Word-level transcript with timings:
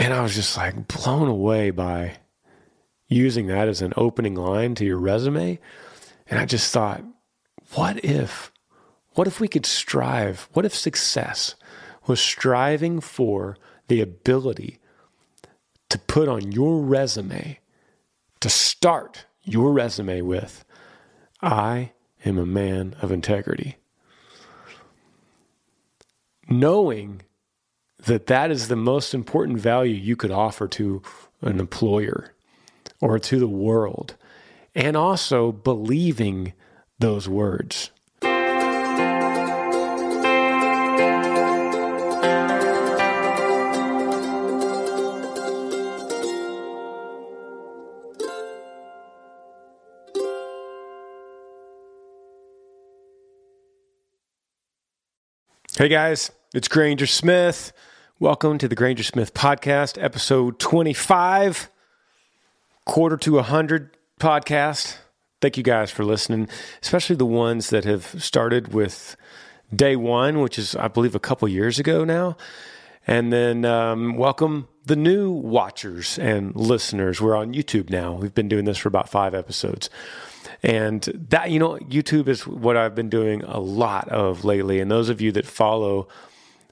And 0.00 0.14
I 0.14 0.22
was 0.22 0.34
just 0.34 0.56
like 0.56 0.88
blown 0.88 1.28
away 1.28 1.70
by 1.70 2.16
using 3.06 3.48
that 3.48 3.68
as 3.68 3.82
an 3.82 3.92
opening 3.98 4.34
line 4.34 4.74
to 4.76 4.84
your 4.86 4.96
resume. 4.96 5.58
And 6.26 6.38
I 6.38 6.46
just 6.46 6.72
thought, 6.72 7.04
what 7.74 8.02
if, 8.02 8.50
what 9.10 9.26
if 9.26 9.40
we 9.40 9.46
could 9.46 9.66
strive? 9.66 10.48
What 10.54 10.64
if 10.64 10.74
success 10.74 11.54
was 12.06 12.18
striving 12.18 13.00
for 13.02 13.58
the 13.88 14.00
ability 14.00 14.78
to 15.90 15.98
put 15.98 16.28
on 16.28 16.50
your 16.50 16.80
resume, 16.80 17.58
to 18.40 18.48
start 18.48 19.26
your 19.42 19.70
resume 19.70 20.22
with, 20.22 20.64
I 21.42 21.92
am 22.24 22.38
a 22.38 22.46
man 22.46 22.96
of 23.02 23.12
integrity. 23.12 23.76
Knowing 26.48 27.20
that 28.06 28.26
that 28.26 28.50
is 28.50 28.68
the 28.68 28.76
most 28.76 29.14
important 29.14 29.58
value 29.58 29.94
you 29.94 30.16
could 30.16 30.30
offer 30.30 30.66
to 30.68 31.02
an 31.42 31.60
employer 31.60 32.34
or 33.00 33.18
to 33.18 33.38
the 33.38 33.48
world, 33.48 34.14
and 34.74 34.96
also 34.96 35.52
believing 35.52 36.52
those 36.98 37.28
words. 37.28 37.90
Hey 55.76 55.88
guys, 55.88 56.30
it's 56.52 56.68
Granger 56.68 57.06
Smith. 57.06 57.72
Welcome 58.20 58.58
to 58.58 58.68
the 58.68 58.74
Granger 58.74 59.02
Smith 59.02 59.32
Podcast, 59.32 59.96
episode 59.98 60.58
25, 60.58 61.70
quarter 62.84 63.16
to 63.16 63.32
100 63.36 63.96
podcast. 64.20 64.98
Thank 65.40 65.56
you 65.56 65.62
guys 65.62 65.90
for 65.90 66.04
listening, 66.04 66.46
especially 66.82 67.16
the 67.16 67.24
ones 67.24 67.70
that 67.70 67.84
have 67.86 68.22
started 68.22 68.74
with 68.74 69.16
day 69.74 69.96
one, 69.96 70.42
which 70.42 70.58
is, 70.58 70.76
I 70.76 70.88
believe, 70.88 71.14
a 71.14 71.18
couple 71.18 71.48
years 71.48 71.78
ago 71.78 72.04
now. 72.04 72.36
And 73.06 73.32
then 73.32 73.64
um, 73.64 74.18
welcome 74.18 74.68
the 74.84 74.96
new 74.96 75.30
watchers 75.30 76.18
and 76.18 76.54
listeners. 76.54 77.22
We're 77.22 77.34
on 77.34 77.54
YouTube 77.54 77.88
now. 77.88 78.12
We've 78.12 78.34
been 78.34 78.48
doing 78.48 78.66
this 78.66 78.76
for 78.76 78.88
about 78.90 79.08
five 79.08 79.34
episodes. 79.34 79.88
And 80.62 81.04
that, 81.30 81.50
you 81.50 81.58
know, 81.58 81.78
YouTube 81.78 82.28
is 82.28 82.46
what 82.46 82.76
I've 82.76 82.94
been 82.94 83.08
doing 83.08 83.42
a 83.44 83.60
lot 83.60 84.10
of 84.10 84.44
lately. 84.44 84.78
And 84.78 84.90
those 84.90 85.08
of 85.08 85.22
you 85.22 85.32
that 85.32 85.46
follow 85.46 86.06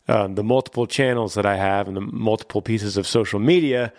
um, 0.09 0.35
the 0.35 0.43
multiple 0.43 0.87
channels 0.87 1.35
that 1.35 1.47
I 1.47 1.57
have 1.57 1.87
and 1.87 1.97
the 1.97 2.01
multiple 2.01 2.63
pieces 2.63 2.97
of 2.97 3.07
social 3.07 3.39
media, 3.39 3.93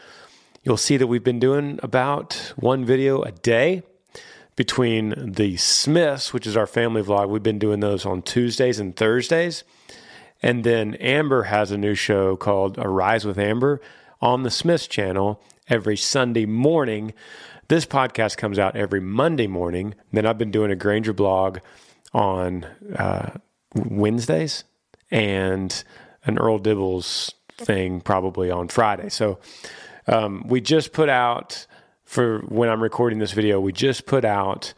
you'll 0.63 0.77
see 0.77 0.97
that 0.97 1.07
we've 1.07 1.23
been 1.23 1.39
doing 1.39 1.79
about 1.83 2.53
one 2.55 2.83
video 2.83 3.21
a 3.21 3.31
day 3.31 3.83
between 4.55 5.33
the 5.33 5.55
Smiths, 5.55 6.33
which 6.33 6.45
is 6.45 6.57
our 6.57 6.67
family 6.67 7.01
vlog. 7.01 7.29
We've 7.29 7.43
been 7.43 7.59
doing 7.59 7.79
those 7.79 8.05
on 8.05 8.21
Tuesdays 8.23 8.79
and 8.79 8.95
Thursdays. 8.95 9.63
And 10.41 10.63
then 10.63 10.95
Amber 10.95 11.43
has 11.43 11.71
a 11.71 11.77
new 11.77 11.95
show 11.95 12.35
called 12.35 12.77
Arise 12.77 13.25
with 13.25 13.37
Amber 13.37 13.79
on 14.21 14.43
the 14.43 14.51
Smiths 14.51 14.87
channel 14.87 15.41
every 15.69 15.95
Sunday 15.95 16.45
morning. 16.45 17.13
This 17.67 17.85
podcast 17.85 18.37
comes 18.37 18.57
out 18.57 18.75
every 18.75 18.99
Monday 18.99 19.47
morning. 19.47 19.95
Then 20.11 20.25
I've 20.25 20.37
been 20.37 20.51
doing 20.51 20.71
a 20.71 20.75
Granger 20.75 21.13
blog 21.13 21.59
on 22.13 22.65
uh, 22.95 23.37
Wednesdays 23.75 24.63
and 25.11 25.83
an 26.25 26.37
Earl 26.37 26.59
Dibbles 26.59 27.33
thing 27.57 28.01
probably 28.01 28.51
on 28.51 28.67
Friday. 28.67 29.09
So 29.09 29.39
um, 30.07 30.43
we 30.47 30.61
just 30.61 30.93
put 30.93 31.09
out 31.09 31.65
for 32.03 32.39
when 32.47 32.69
I'm 32.69 32.81
recording 32.81 33.19
this 33.19 33.31
video, 33.33 33.59
we 33.59 33.71
just 33.71 34.05
put 34.05 34.25
out 34.25 34.73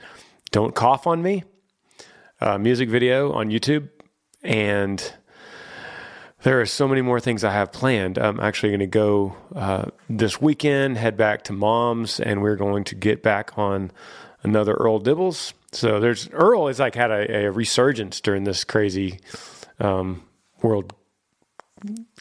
"Don't 0.51 0.75
Cough 0.75 1.07
on 1.07 1.21
Me" 1.21 1.43
music 2.59 2.89
video 2.89 3.31
on 3.31 3.49
YouTube, 3.49 3.89
and 4.43 5.13
there 6.43 6.59
are 6.59 6.65
so 6.65 6.87
many 6.87 7.01
more 7.01 7.19
things 7.19 7.43
I 7.43 7.51
have 7.51 7.71
planned. 7.71 8.17
I'm 8.17 8.39
actually 8.39 8.69
going 8.69 8.79
to 8.79 8.87
go 8.87 9.35
uh, 9.55 9.85
this 10.09 10.41
weekend, 10.41 10.97
head 10.97 11.15
back 11.15 11.43
to 11.45 11.53
mom's, 11.53 12.19
and 12.19 12.41
we're 12.41 12.55
going 12.55 12.83
to 12.85 12.95
get 12.95 13.21
back 13.21 13.57
on 13.57 13.91
another 14.43 14.73
Earl 14.73 14.99
Dibbles. 14.99 15.53
So 15.71 15.99
there's 15.99 16.27
Earl 16.31 16.67
has 16.67 16.79
like 16.79 16.95
had 16.95 17.11
a, 17.11 17.45
a 17.45 17.51
resurgence 17.51 18.19
during 18.21 18.43
this 18.43 18.63
crazy 18.63 19.19
um, 19.81 20.23
world 20.61 20.93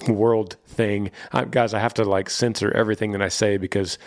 world 0.09 0.57
thing. 0.67 1.11
I, 1.33 1.45
guys, 1.45 1.75
I 1.75 1.81
have 1.81 1.95
to 1.95 2.05
like 2.05 2.31
censor 2.31 2.73
everything 2.73 3.13
that 3.13 3.23
I 3.23 3.29
say 3.29 3.59
because 3.59 3.99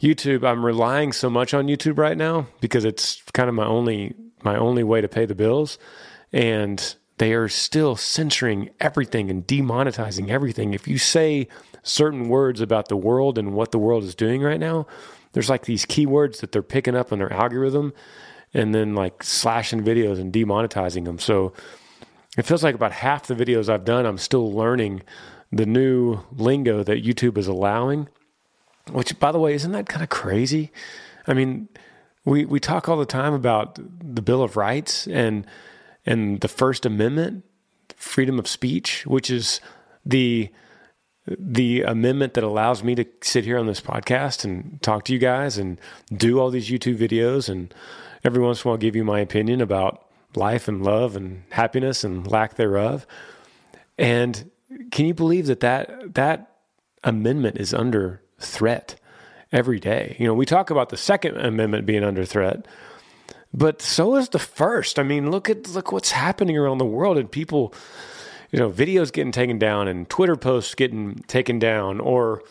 YouTube. 0.00 0.44
I'm 0.44 0.64
relying 0.64 1.12
so 1.12 1.28
much 1.28 1.54
on 1.54 1.66
YouTube 1.66 1.98
right 1.98 2.16
now 2.16 2.46
because 2.60 2.84
it's 2.84 3.22
kind 3.32 3.48
of 3.48 3.54
my 3.54 3.66
only 3.66 4.14
my 4.42 4.56
only 4.56 4.84
way 4.84 5.00
to 5.00 5.08
pay 5.08 5.26
the 5.26 5.34
bills, 5.34 5.78
and 6.32 6.94
they 7.18 7.32
are 7.32 7.48
still 7.48 7.96
censoring 7.96 8.70
everything 8.78 9.30
and 9.30 9.46
demonetizing 9.46 10.28
everything. 10.28 10.72
If 10.74 10.86
you 10.86 10.98
say 10.98 11.48
certain 11.82 12.28
words 12.28 12.60
about 12.60 12.88
the 12.88 12.96
world 12.96 13.38
and 13.38 13.54
what 13.54 13.72
the 13.72 13.78
world 13.78 14.04
is 14.04 14.14
doing 14.14 14.42
right 14.42 14.60
now, 14.60 14.86
there's 15.32 15.50
like 15.50 15.64
these 15.64 15.84
keywords 15.84 16.40
that 16.40 16.52
they're 16.52 16.62
picking 16.62 16.94
up 16.94 17.10
in 17.10 17.18
their 17.18 17.32
algorithm 17.32 17.92
and 18.54 18.74
then 18.74 18.94
like 18.94 19.22
slashing 19.22 19.82
videos 19.82 20.20
and 20.20 20.32
demonetizing 20.32 21.04
them. 21.04 21.18
So 21.18 21.52
it 22.36 22.42
feels 22.42 22.62
like 22.62 22.74
about 22.74 22.92
half 22.92 23.26
the 23.26 23.34
videos 23.34 23.68
I've 23.68 23.84
done, 23.84 24.06
I'm 24.06 24.18
still 24.18 24.52
learning 24.52 25.02
the 25.50 25.66
new 25.66 26.20
lingo 26.32 26.82
that 26.82 27.04
YouTube 27.04 27.38
is 27.38 27.46
allowing. 27.46 28.08
Which, 28.90 29.18
by 29.18 29.32
the 29.32 29.38
way, 29.38 29.54
isn't 29.54 29.72
that 29.72 29.88
kind 29.88 30.02
of 30.02 30.08
crazy? 30.08 30.70
I 31.26 31.34
mean, 31.34 31.68
we 32.24 32.44
we 32.44 32.60
talk 32.60 32.88
all 32.88 32.96
the 32.96 33.06
time 33.06 33.34
about 33.34 33.74
the 33.76 34.22
Bill 34.22 34.42
of 34.42 34.56
Rights 34.56 35.06
and 35.06 35.46
and 36.06 36.40
the 36.40 36.48
First 36.48 36.86
Amendment, 36.86 37.44
freedom 37.96 38.38
of 38.38 38.48
speech, 38.48 39.06
which 39.06 39.30
is 39.30 39.60
the 40.04 40.50
the 41.38 41.82
amendment 41.82 42.34
that 42.34 42.44
allows 42.44 42.82
me 42.82 42.94
to 42.94 43.04
sit 43.22 43.44
here 43.44 43.58
on 43.58 43.66
this 43.66 43.80
podcast 43.80 44.44
and 44.44 44.80
talk 44.80 45.04
to 45.04 45.12
you 45.12 45.18
guys 45.18 45.58
and 45.58 45.78
do 46.14 46.40
all 46.40 46.50
these 46.50 46.70
YouTube 46.70 46.96
videos 46.96 47.50
and 47.50 47.74
every 48.24 48.42
once 48.42 48.64
in 48.64 48.68
a 48.68 48.70
while 48.70 48.78
give 48.78 48.96
you 48.96 49.04
my 49.04 49.20
opinion 49.20 49.60
about 49.60 50.07
life 50.34 50.68
and 50.68 50.82
love 50.82 51.16
and 51.16 51.42
happiness 51.50 52.04
and 52.04 52.30
lack 52.30 52.54
thereof. 52.54 53.06
And 53.96 54.50
can 54.90 55.06
you 55.06 55.14
believe 55.14 55.46
that 55.46 55.60
that, 55.60 56.14
that 56.14 56.56
amendment 57.02 57.58
is 57.58 57.72
under 57.74 58.22
threat 58.38 59.00
every 59.50 59.80
day? 59.80 60.16
You 60.18 60.26
know, 60.26 60.34
we 60.34 60.46
talk 60.46 60.70
about 60.70 60.90
the 60.90 60.96
Second 60.96 61.36
Amendment 61.38 61.86
being 61.86 62.04
under 62.04 62.24
threat, 62.24 62.66
but 63.52 63.80
so 63.80 64.16
is 64.16 64.28
the 64.28 64.38
first. 64.38 64.98
I 64.98 65.02
mean, 65.02 65.30
look 65.30 65.48
at 65.48 65.68
look 65.68 65.90
what's 65.90 66.10
happening 66.10 66.56
around 66.56 66.78
the 66.78 66.84
world 66.84 67.16
and 67.16 67.30
people, 67.30 67.74
you 68.50 68.58
know, 68.58 68.70
videos 68.70 69.12
getting 69.12 69.32
taken 69.32 69.58
down 69.58 69.88
and 69.88 70.08
Twitter 70.08 70.36
posts 70.36 70.74
getting 70.74 71.16
taken 71.26 71.58
down, 71.58 71.98
or 71.98 72.42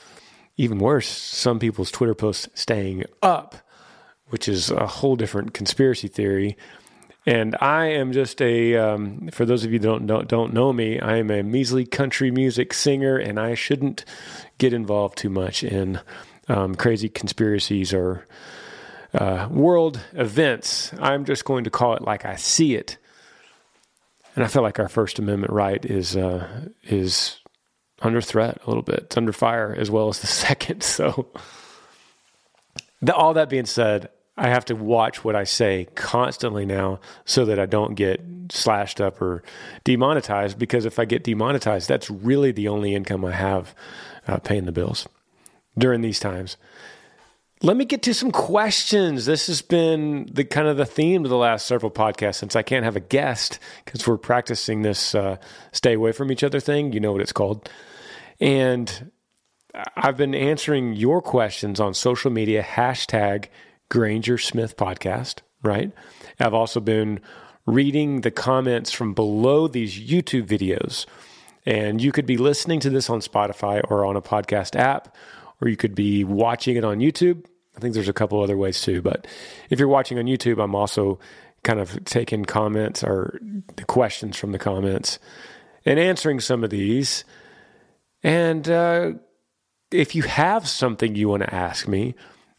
even 0.57 0.79
worse, 0.79 1.07
some 1.07 1.59
people's 1.59 1.91
Twitter 1.91 2.15
posts 2.15 2.49
staying 2.55 3.03
up, 3.21 3.55
which 4.29 4.47
is 4.47 4.71
a 4.71 4.87
whole 4.87 5.15
different 5.15 5.53
conspiracy 5.53 6.07
theory. 6.07 6.57
And 7.27 7.57
I 7.59 7.87
am 7.87 8.13
just 8.13 8.41
a, 8.41 8.77
um, 8.77 9.27
for 9.33 9.45
those 9.45 9.65
of 9.65 9.73
you 9.73 9.79
don't 9.79 10.07
don't 10.07 10.53
know 10.53 10.71
me, 10.71 10.97
I 10.97 11.17
am 11.17 11.29
a 11.29 11.43
measly 11.43 11.85
country 11.85 12.31
music 12.31 12.73
singer, 12.73 13.17
and 13.17 13.37
I 13.37 13.53
shouldn't 13.53 14.05
get 14.59 14.71
involved 14.71 15.17
too 15.17 15.29
much 15.29 15.61
in 15.61 15.99
um, 16.47 16.73
crazy 16.75 17.09
conspiracies 17.09 17.93
or 17.93 18.25
uh, 19.13 19.49
world 19.51 19.99
events. 20.13 20.93
I'm 20.99 21.25
just 21.25 21.43
going 21.43 21.65
to 21.65 21.69
call 21.69 21.95
it 21.95 22.01
like 22.01 22.23
I 22.23 22.37
see 22.37 22.75
it. 22.75 22.97
And 24.37 24.45
I 24.45 24.47
feel 24.47 24.61
like 24.61 24.79
our 24.79 24.87
First 24.87 25.19
Amendment 25.19 25.51
right 25.51 25.83
is 25.83 26.15
uh, 26.15 26.69
is 26.83 27.41
under 28.01 28.21
threat 28.21 28.61
a 28.65 28.69
little 28.69 28.83
bit. 28.83 28.99
It's 28.99 29.17
under 29.17 29.33
fire 29.33 29.75
as 29.77 29.91
well 29.91 30.07
as 30.07 30.21
the 30.21 30.27
second. 30.47 30.81
So, 30.81 31.27
all 33.13 33.33
that 33.33 33.49
being 33.49 33.65
said, 33.65 34.11
I 34.37 34.49
have 34.49 34.65
to 34.65 34.75
watch 34.75 35.23
what 35.23 35.35
I 35.35 35.45
say 35.45 35.87
constantly 35.95 36.65
now 36.65 36.99
so 37.25 37.45
that 37.45 37.59
I 37.59 37.65
don't 37.65 37.95
get 37.95 38.21
slashed 38.49 39.01
up 39.01 39.21
or 39.21 39.43
demonetized. 39.83 40.59
Because 40.59 40.85
if 40.85 40.99
I 40.99 41.05
get 41.05 41.23
demonetized, 41.23 41.89
that's 41.89 42.09
really 42.09 42.51
the 42.51 42.67
only 42.67 42.93
income 42.93 43.25
I 43.25 43.31
have 43.31 43.73
uh, 44.27 44.37
paying 44.37 44.65
the 44.65 44.71
bills 44.71 45.07
during 45.77 46.01
these 46.01 46.19
times. 46.19 46.57
Let 47.63 47.75
me 47.75 47.85
get 47.85 48.03
to 48.03 48.13
some 48.13 48.31
questions. 48.31 49.25
This 49.25 49.47
has 49.47 49.63
been 49.63 50.29
the 50.31 50.43
kind 50.43 50.67
of 50.67 50.77
the 50.77 50.85
theme 50.85 51.23
of 51.23 51.31
the 51.31 51.37
last 51.37 51.65
several 51.65 51.91
podcasts 51.91 52.35
since 52.35 52.55
I 52.55 52.61
can't 52.61 52.85
have 52.85 52.95
a 52.95 52.99
guest 52.99 53.57
because 53.83 54.05
we're 54.05 54.17
practicing 54.17 54.83
this 54.83 55.15
uh, 55.15 55.37
stay 55.71 55.93
away 55.93 56.11
from 56.11 56.31
each 56.31 56.43
other 56.43 56.59
thing. 56.59 56.93
You 56.93 56.99
know 56.99 57.11
what 57.11 57.21
it's 57.21 57.33
called. 57.33 57.67
And 58.39 59.11
I've 59.95 60.17
been 60.17 60.35
answering 60.35 60.93
your 60.93 61.19
questions 61.19 61.79
on 61.79 61.95
social 61.95 62.29
media, 62.29 62.61
hashtag 62.61 63.47
Granger 63.89 64.37
Smith 64.37 64.77
podcast, 64.77 65.39
right? 65.63 65.91
I've 66.39 66.53
also 66.53 66.79
been 66.79 67.19
reading 67.65 68.21
the 68.21 68.31
comments 68.31 68.91
from 68.91 69.13
below 69.13 69.67
these 69.67 69.99
YouTube 69.99 70.47
videos 70.47 71.05
And 71.67 72.01
you 72.01 72.13
could 72.13 72.25
be 72.25 72.37
listening 72.37 72.79
to 72.79 72.89
this 72.89 73.09
on 73.09 73.19
Spotify 73.19 73.81
or 73.91 74.05
on 74.05 74.15
a 74.15 74.21
podcast 74.21 74.77
app, 74.77 75.13
or 75.61 75.67
you 75.67 75.75
could 75.75 75.95
be 75.95 76.23
watching 76.23 76.77
it 76.77 76.85
on 76.85 76.99
YouTube. 76.99 77.45
I 77.75 77.81
think 77.81 77.93
there's 77.93 78.07
a 78.07 78.13
couple 78.13 78.41
other 78.41 78.55
ways 78.55 78.81
too. 78.81 79.01
But 79.01 79.27
if 79.69 79.77
you're 79.77 79.89
watching 79.89 80.17
on 80.17 80.25
YouTube, 80.25 80.63
I'm 80.63 80.75
also 80.75 81.19
kind 81.63 81.81
of 81.81 82.05
taking 82.05 82.45
comments 82.45 83.03
or 83.03 83.37
the 83.75 83.83
questions 83.83 84.37
from 84.37 84.53
the 84.53 84.59
comments 84.59 85.19
and 85.85 85.99
answering 85.99 86.39
some 86.39 86.63
of 86.63 86.69
these. 86.69 87.25
And 88.23 88.69
uh, 88.69 89.11
if 89.91 90.15
you 90.15 90.23
have 90.23 90.69
something 90.69 91.15
you 91.15 91.27
want 91.27 91.43
to 91.43 91.53
ask 91.53 91.85
me, 91.85 92.15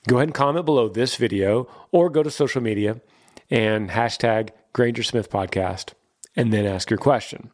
go 0.08 0.16
ahead 0.16 0.28
and 0.28 0.34
comment 0.34 0.66
below 0.66 0.88
this 0.88 1.16
video 1.16 1.68
or 1.92 2.10
go 2.10 2.22
to 2.22 2.30
social 2.30 2.62
media 2.62 3.00
and 3.50 3.90
hashtag 3.90 4.50
Granger 4.72 5.02
Smith 5.02 5.30
Podcast 5.30 5.92
and 6.34 6.52
then 6.52 6.66
ask 6.66 6.90
your 6.90 6.98
question. 6.98 7.50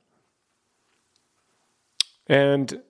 And 2.27 2.81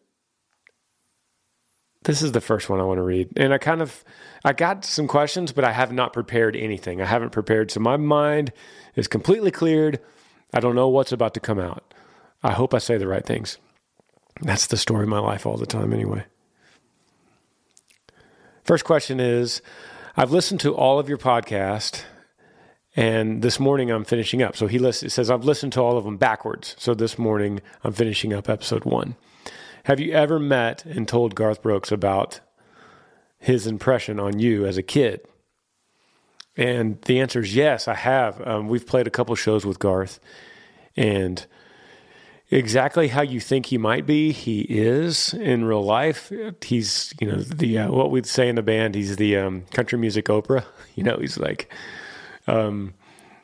this 2.05 2.23
is 2.23 2.33
the 2.33 2.41
first 2.41 2.69
one 2.69 2.81
I 2.81 2.85
want 2.85 2.99
to 2.99 3.03
read. 3.03 3.31
And 3.37 3.53
I 3.53 3.59
kind 3.59 3.83
of 3.83 4.05
I 4.45 4.53
got 4.53 4.85
some 4.85 5.09
questions, 5.09 5.53
but 5.53 5.65
I 5.65 5.73
have 5.73 5.93
not 5.93 6.13
prepared 6.13 6.55
anything. 6.55 7.01
I 7.01 7.07
haven't 7.07 7.31
prepared. 7.31 7.71
So 7.71 7.81
my 7.81 7.97
mind 7.97 8.53
is 8.95 9.09
completely 9.09 9.51
cleared. 9.51 9.99
I 10.53 10.61
don't 10.61 10.77
know 10.77 10.89
what's 10.89 11.13
about 11.13 11.35
to 11.35 11.41
come 11.41 11.59
out. 11.59 11.95
I 12.43 12.53
hope 12.53 12.75
I 12.75 12.79
say 12.79 12.99
the 12.99 13.09
right 13.09 13.25
things. 13.25 13.59
That's 14.43 14.67
the 14.67 14.77
story 14.77 15.05
of 15.05 15.09
my 15.09 15.19
life 15.19 15.47
all 15.47 15.57
the 15.57 15.67
time 15.67 15.93
anyway. 15.93 16.25
First 18.65 18.87
question 18.87 19.21
is 19.21 19.61
I've 20.17 20.33
listened 20.33 20.61
to 20.61 20.75
all 20.75 20.99
of 20.99 21.07
your 21.07 21.19
podcast 21.19 22.03
and 22.97 23.43
this 23.43 23.61
morning 23.61 23.91
I'm 23.91 24.05
finishing 24.05 24.43
up. 24.43 24.57
So 24.57 24.67
he 24.67 24.79
says, 24.91 25.31
I've 25.31 25.45
listened 25.45 25.75
to 25.75 25.83
all 25.83 25.99
of 25.99 26.05
them 26.05 26.17
backwards. 26.17 26.75
So 26.79 26.95
this 26.95 27.19
morning 27.19 27.61
I'm 27.83 27.93
finishing 27.93 28.33
up 28.33 28.49
episode 28.49 28.87
one. 28.87 29.17
Have 29.85 30.01
you 30.01 30.13
ever 30.13 30.39
met 30.39 30.87
and 30.87 31.07
told 31.07 31.35
Garth 31.35 31.61
Brooks 31.61 31.93
about 31.93 32.41
his 33.39 33.67
impression 33.67 34.19
on 34.19 34.39
you 34.39 34.65
as 34.65 34.79
a 34.79 34.83
kid? 34.83 35.21
And 36.57 37.03
the 37.03 37.21
answer 37.21 37.41
is 37.41 37.55
yes, 37.55 37.87
I 37.87 37.95
have. 37.95 38.41
Um, 38.47 38.69
we've 38.69 38.87
played 38.87 39.07
a 39.07 39.11
couple 39.11 39.35
shows 39.35 39.67
with 39.67 39.79
Garth, 39.79 40.21
and 40.97 41.45
exactly 42.51 43.09
how 43.09 43.23
you 43.23 43.41
think 43.41 43.67
he 43.67 43.79
might 43.79 44.07
be, 44.07 44.33
he 44.33 44.63
is 44.63 45.35
in 45.35 45.65
real 45.65 45.83
life. 45.83 46.33
He's, 46.63 47.15
you 47.21 47.31
know, 47.31 47.39
the 47.39 47.79
uh, 47.79 47.91
what 47.91 48.11
we'd 48.11 48.27
say 48.27 48.49
in 48.49 48.57
the 48.57 48.63
band. 48.63 48.95
He's 48.95 49.17
the 49.17 49.37
um, 49.37 49.63
country 49.73 49.99
music 49.99 50.27
Oprah. 50.27 50.65
You 50.97 51.03
know, 51.03 51.17
he's 51.17 51.37
like, 51.37 51.73
um, 52.47 52.95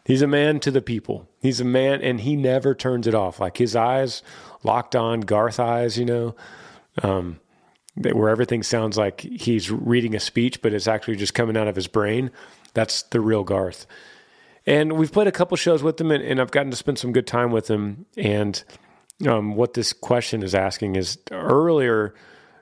he's 0.04 0.22
a 0.22 0.28
man 0.28 0.60
to 0.60 0.70
the 0.70 0.80
people. 0.80 1.28
He's 1.40 1.60
a 1.60 1.64
man, 1.64 2.00
and 2.00 2.20
he 2.20 2.36
never 2.36 2.76
turns 2.76 3.08
it 3.08 3.14
off. 3.14 3.40
Like 3.40 3.56
his 3.56 3.74
eyes 3.74 4.22
locked 4.62 4.94
on 4.94 5.22
Garth 5.22 5.58
eyes. 5.58 5.98
You 5.98 6.04
know. 6.04 6.36
Um, 7.02 7.40
where 7.96 8.28
everything 8.28 8.62
sounds 8.62 8.96
like 8.96 9.20
he's 9.20 9.70
reading 9.70 10.14
a 10.14 10.20
speech, 10.20 10.62
but 10.62 10.72
it's 10.72 10.86
actually 10.86 11.16
just 11.16 11.34
coming 11.34 11.56
out 11.56 11.68
of 11.68 11.76
his 11.76 11.86
brain. 11.88 12.30
That's 12.72 13.02
the 13.02 13.20
real 13.20 13.44
Garth. 13.44 13.86
And 14.66 14.92
we've 14.92 15.12
played 15.12 15.26
a 15.26 15.32
couple 15.32 15.56
shows 15.56 15.82
with 15.82 16.00
him, 16.00 16.10
and, 16.10 16.22
and 16.22 16.40
I've 16.40 16.50
gotten 16.50 16.70
to 16.70 16.76
spend 16.76 16.98
some 16.98 17.12
good 17.12 17.26
time 17.26 17.50
with 17.50 17.68
him. 17.68 18.06
And 18.16 18.62
um, 19.26 19.54
what 19.54 19.74
this 19.74 19.92
question 19.92 20.42
is 20.42 20.54
asking 20.54 20.96
is 20.96 21.18
earlier 21.30 22.14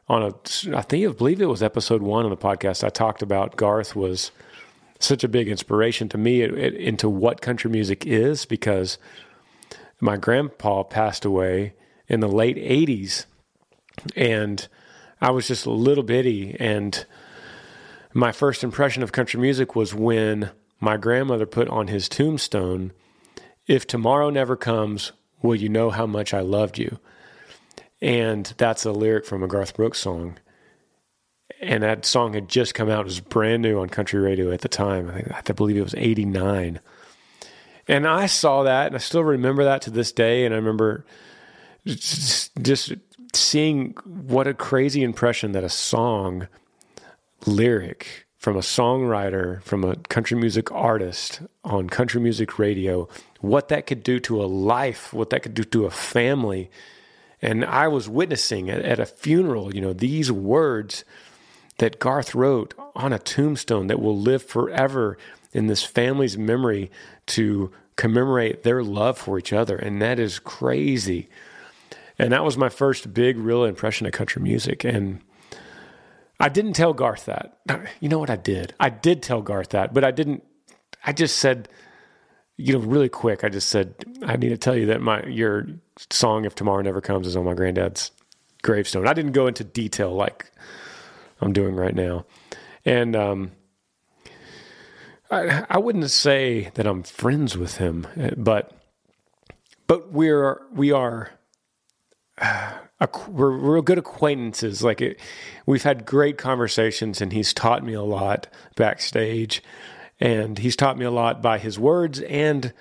on 0.09 0.23
a, 0.23 0.77
I 0.77 0.83
think 0.83 1.07
I 1.07 1.13
believe 1.13 1.41
it 1.41 1.47
was 1.47 1.63
episode 1.63 2.03
one 2.03 2.25
of 2.25 2.31
the 2.31 2.37
podcast. 2.37 2.83
I 2.83 2.89
talked 2.89 3.23
about 3.23 3.57
Garth 3.57 3.95
was 3.95 4.31
such 4.99 5.23
a 5.23 5.29
big 5.29 5.49
inspiration 5.49 6.09
to 6.09 6.19
me 6.19 6.43
it, 6.43 6.55
it, 6.55 6.75
into 6.75 7.09
what 7.09 7.41
country 7.41 7.71
music 7.71 8.07
is 8.07 8.45
because 8.45 8.99
my 10.01 10.17
grandpa 10.17 10.83
passed 10.83 11.25
away 11.25 11.75
in 12.09 12.21
the 12.21 12.29
late 12.29 12.57
'80s, 12.57 13.27
and 14.17 14.67
I 15.21 15.31
was 15.31 15.47
just 15.47 15.67
a 15.67 15.71
little 15.71 16.05
bitty. 16.05 16.57
And 16.59 17.05
my 18.13 18.33
first 18.33 18.65
impression 18.65 19.03
of 19.03 19.13
country 19.13 19.41
music 19.41 19.77
was 19.77 19.95
when 19.95 20.51
my 20.81 20.97
grandmother 20.97 21.47
put 21.47 21.69
on 21.69 21.89
his 21.89 22.09
tombstone, 22.09 22.93
"If 23.67 23.87
tomorrow 23.87 24.31
never 24.31 24.57
comes, 24.57 25.13
Will 25.43 25.55
you 25.55 25.69
know 25.69 25.91
how 25.91 26.07
much 26.07 26.35
I 26.35 26.41
loved 26.41 26.79
you? 26.79 26.99
And 28.01 28.53
that's 28.59 28.85
a 28.85 28.93
lyric 28.93 29.27
from 29.27 29.43
a 29.43 29.49
Garth 29.49 29.75
Brooks 29.75 29.99
song. 29.99 30.39
And 31.61 31.83
that 31.83 32.05
song 32.05 32.35
had 32.35 32.49
just 32.49 32.75
come 32.75 32.89
out. 32.89 33.01
It 33.01 33.05
was 33.07 33.21
brand 33.21 33.63
new 33.63 33.81
on 33.81 33.89
country 33.89 34.21
radio 34.21 34.53
at 34.53 34.61
the 34.61 34.69
time. 34.69 35.11
I, 35.11 35.21
think, 35.21 35.51
I 35.51 35.53
believe 35.53 35.77
it 35.77 35.83
was 35.83 35.95
89. 35.97 36.81
And 37.89 38.07
I 38.07 38.27
saw 38.27 38.63
that 38.65 38.89
and 38.89 38.95
I 38.95 38.99
still 38.99 39.25
remember 39.25 39.65
that 39.65 39.83
to 39.83 39.91
this 39.91 40.13
day. 40.13 40.45
And 40.45 40.55
I 40.55 40.59
remember 40.59 41.05
just, 41.85 42.53
just 42.63 42.93
seeing 43.33 43.95
what 44.05 44.47
a 44.47 44.55
crazy 44.55 45.03
impression 45.03 45.53
that 45.53 45.65
a 45.65 45.69
song 45.69 46.47
lyric 47.47 48.28
from 48.39 48.57
a 48.57 48.61
songwriter, 48.61 49.63
from 49.65 49.85
a 49.85 49.97
country 49.97 50.39
music 50.39 50.71
artist 50.73 51.43
on 51.65 51.91
country 51.91 52.21
music 52.21 52.59
radio, 52.59 53.09
what 53.41 53.69
that 53.69 53.87
could 53.87 54.03
do 54.03 54.21
to 54.21 54.43
a 54.43 54.47
life, 54.47 55.13
what 55.13 55.31
that 55.31 55.43
could 55.43 55.55
do 55.55 55.65
to 55.65 55.85
a 55.85 55.91
family. 55.91 56.71
And 57.43 57.65
I 57.65 57.89
was 57.89 58.09
witnessing 58.09 58.71
at, 58.71 58.81
at 58.83 59.01
a 59.01 59.07
funeral, 59.07 59.75
you 59.75 59.81
know, 59.81 59.93
these 59.93 60.31
words 60.31 61.05
that 61.79 61.99
Garth 61.99 62.35
wrote 62.35 62.75
on 62.95 63.13
a 63.13 63.19
tombstone 63.19 63.89
that 63.89 64.01
will 64.01 64.17
live 64.17 64.43
forever 64.43 65.19
in 65.53 65.67
this 65.67 65.83
family's 65.83 66.39
memory 66.39 66.91
to 67.27 67.73
commemorate 67.97 68.63
their 68.63 68.85
love 68.85 69.19
for 69.19 69.39
each 69.39 69.53
other. 69.53 69.77
And 69.77 70.01
that 70.01 70.21
is 70.21 70.39
crazy. 70.39 71.29
And 72.19 72.33
that 72.33 72.45
was 72.45 72.57
my 72.57 72.69
first 72.69 73.13
big, 73.13 73.37
real 73.37 73.65
impression 73.65 74.07
of 74.07 74.13
country 74.13 74.43
music. 74.43 74.85
And 74.85 75.21
I 76.41 76.49
didn't 76.49 76.75
tell 76.75 76.93
Garth 76.93 77.27
that. 77.27 77.59
You 78.01 78.09
know 78.09 78.19
what 78.19 78.31
I 78.31 78.37
did? 78.37 78.75
I 78.79 78.91
did 78.91 79.23
tell 79.23 79.43
Garth 79.43 79.71
that, 79.71 79.93
but 79.93 80.05
I 80.05 80.11
didn't. 80.11 80.45
I 81.05 81.13
just 81.13 81.39
said, 81.39 81.69
you 82.57 82.73
know, 82.73 82.79
really 82.81 83.09
quick. 83.09 83.45
I 83.45 83.49
just 83.49 83.69
said, 83.69 83.95
I 84.23 84.37
need 84.37 84.51
to 84.51 84.59
tell 84.59 84.77
you 84.77 84.87
that 84.87 85.01
my 85.01 85.25
your 85.25 85.67
song 86.11 86.45
"If 86.45 86.55
Tomorrow 86.55 86.83
Never 86.83 87.01
Comes" 87.01 87.27
is 87.27 87.37
on 87.37 87.45
my 87.45 87.55
granddad's 87.55 88.13
gravestone. 88.63 89.09
I 89.09 89.15
didn't 89.15 89.33
go 89.33 89.47
into 89.47 89.65
detail 89.65 90.15
like 90.15 90.51
I'm 91.41 91.53
doing 91.53 91.75
right 91.75 91.95
now, 91.95 92.25
and 92.85 93.17
um, 93.17 93.53
I, 95.31 95.65
I 95.69 95.79
wouldn't 95.79 96.11
say 96.11 96.71
that 96.75 96.87
I'm 96.87 97.03
friends 97.03 97.57
with 97.57 97.79
him, 97.79 98.07
but 98.37 98.73
but 99.89 100.13
we're 100.13 100.63
we 100.73 100.93
are. 100.93 101.31
Uh, 102.41 102.79
we're 103.29 103.51
real 103.51 103.83
good 103.83 103.99
acquaintances. 103.99 104.83
Like 104.83 105.01
it, 105.01 105.21
we've 105.67 105.83
had 105.83 106.05
great 106.05 106.39
conversations, 106.39 107.21
and 107.21 107.33
he's 107.33 107.53
taught 107.53 107.85
me 107.85 107.93
a 107.95 108.03
lot 108.03 108.49
backstage, 108.77 109.63
and 110.21 110.59
he's 110.59 110.77
taught 110.77 110.99
me 110.99 111.05
a 111.05 111.11
lot 111.11 111.41
by 111.43 111.59
his 111.59 111.79
words 111.79 112.21
and 112.21 112.73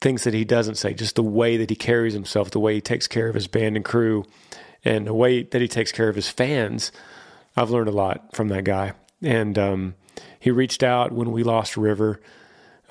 things 0.00 0.24
that 0.24 0.34
he 0.34 0.44
doesn't 0.44 0.76
say. 0.76 0.94
Just 0.94 1.16
the 1.16 1.22
way 1.22 1.56
that 1.56 1.70
he 1.70 1.76
carries 1.76 2.14
himself, 2.14 2.50
the 2.50 2.60
way 2.60 2.74
he 2.74 2.80
takes 2.80 3.06
care 3.06 3.28
of 3.28 3.34
his 3.34 3.46
band 3.46 3.76
and 3.76 3.84
crew, 3.84 4.24
and 4.84 5.06
the 5.06 5.14
way 5.14 5.44
that 5.44 5.60
he 5.60 5.68
takes 5.68 5.92
care 5.92 6.08
of 6.08 6.16
his 6.16 6.28
fans. 6.28 6.90
I've 7.56 7.70
learned 7.70 7.88
a 7.88 7.92
lot 7.92 8.34
from 8.34 8.48
that 8.48 8.64
guy, 8.64 8.94
and 9.22 9.58
um, 9.58 9.94
he 10.38 10.50
reached 10.50 10.82
out 10.82 11.12
when 11.12 11.30
we 11.30 11.42
lost 11.42 11.76
River. 11.76 12.20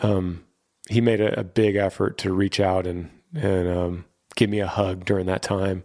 Um, 0.01 0.45
he 0.87 1.01
made 1.01 1.19
a, 1.19 1.41
a, 1.41 1.43
big 1.43 1.75
effort 1.75 2.17
to 2.19 2.33
reach 2.33 2.59
out 2.59 2.87
and 2.87 3.09
and 3.35 3.67
um, 3.67 4.05
give 4.35 4.49
me 4.49 4.59
a 4.59 4.67
hug 4.67 5.03
during 5.03 5.25
that 5.25 5.41
time 5.41 5.83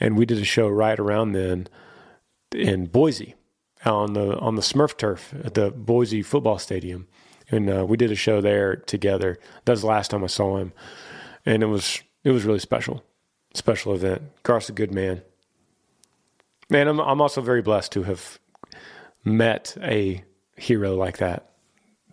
and 0.00 0.16
we 0.16 0.26
did 0.26 0.38
a 0.38 0.44
show 0.44 0.68
right 0.68 0.98
around 0.98 1.32
then 1.32 1.68
in 2.52 2.86
Boise 2.86 3.34
on 3.84 4.14
the 4.14 4.38
on 4.38 4.56
the 4.56 4.62
Smurf 4.62 4.96
turf 4.96 5.34
at 5.44 5.54
the 5.54 5.70
Boise 5.70 6.22
football 6.22 6.58
stadium, 6.58 7.06
and 7.50 7.70
uh, 7.70 7.84
we 7.86 7.96
did 7.96 8.10
a 8.10 8.16
show 8.16 8.40
there 8.40 8.76
together. 8.76 9.38
That 9.64 9.72
was 9.72 9.82
the 9.82 9.86
last 9.86 10.10
time 10.10 10.24
I 10.24 10.28
saw 10.28 10.56
him, 10.56 10.72
and 11.44 11.62
it 11.62 11.66
was 11.66 12.02
it 12.24 12.30
was 12.30 12.44
really 12.44 12.58
special, 12.58 13.04
special 13.54 13.94
event. 13.94 14.22
Garth's 14.42 14.68
a 14.70 14.72
good 14.72 14.92
man. 14.92 15.22
Man, 16.68 16.88
I'm 16.88 17.00
I'm 17.00 17.20
also 17.20 17.40
very 17.40 17.62
blessed 17.62 17.92
to 17.92 18.04
have 18.04 18.38
met 19.24 19.76
a 19.82 20.24
hero 20.56 20.94
like 20.94 21.18
that. 21.18 21.50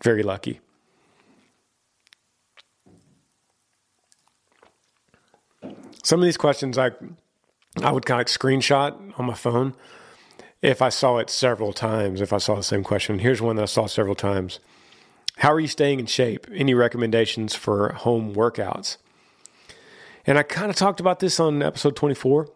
Very 0.04 0.24
lucky. 0.24 0.60
Some 6.04 6.22
of 6.22 6.26
these 6.26 6.38
questions 6.38 6.78
I 6.78 6.92
I 7.84 7.92
would 7.92 8.06
kind 8.06 8.22
of 8.22 8.28
screenshot 8.28 9.20
on 9.20 9.26
my 9.26 9.34
phone 9.34 9.76
if 10.62 10.82
I 10.82 10.90
saw 10.90 11.18
it 11.18 11.30
several 11.30 11.74
times, 11.74 12.22
if 12.22 12.34
I 12.34 12.38
saw 12.38 12.56
the 12.56 12.64
same 12.64 12.84
question. 12.84 13.20
Here's 13.20 13.42
one 13.42 13.56
that 13.58 13.64
I 13.64 13.66
saw 13.66 13.86
several 13.86 14.16
times. 14.16 14.60
How 15.38 15.54
are 15.54 15.60
you 15.60 15.68
staying 15.68 16.00
in 16.00 16.08
shape? 16.08 16.48
Any 16.52 16.74
recommendations 16.74 17.54
for 17.54 17.94
home 17.94 18.34
workouts? 18.34 18.98
And 20.26 20.38
I 20.38 20.44
kind 20.44 20.70
of 20.70 20.76
talked 20.76 21.00
about 21.00 21.20
this 21.20 21.40
on 21.40 21.62
episode 21.62 21.96
24, 21.96 22.50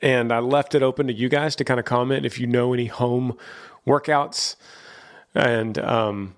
and 0.00 0.32
I 0.32 0.38
left 0.38 0.74
it 0.74 0.82
open 0.82 1.06
to 1.08 1.12
you 1.12 1.28
guys 1.28 1.54
to 1.56 1.64
kind 1.64 1.78
of 1.78 1.86
comment 1.86 2.24
if 2.24 2.40
you 2.40 2.46
know 2.46 2.72
any 2.72 2.86
home 2.86 3.36
workouts. 3.86 4.56
And 5.34 5.78
um, 5.78 6.34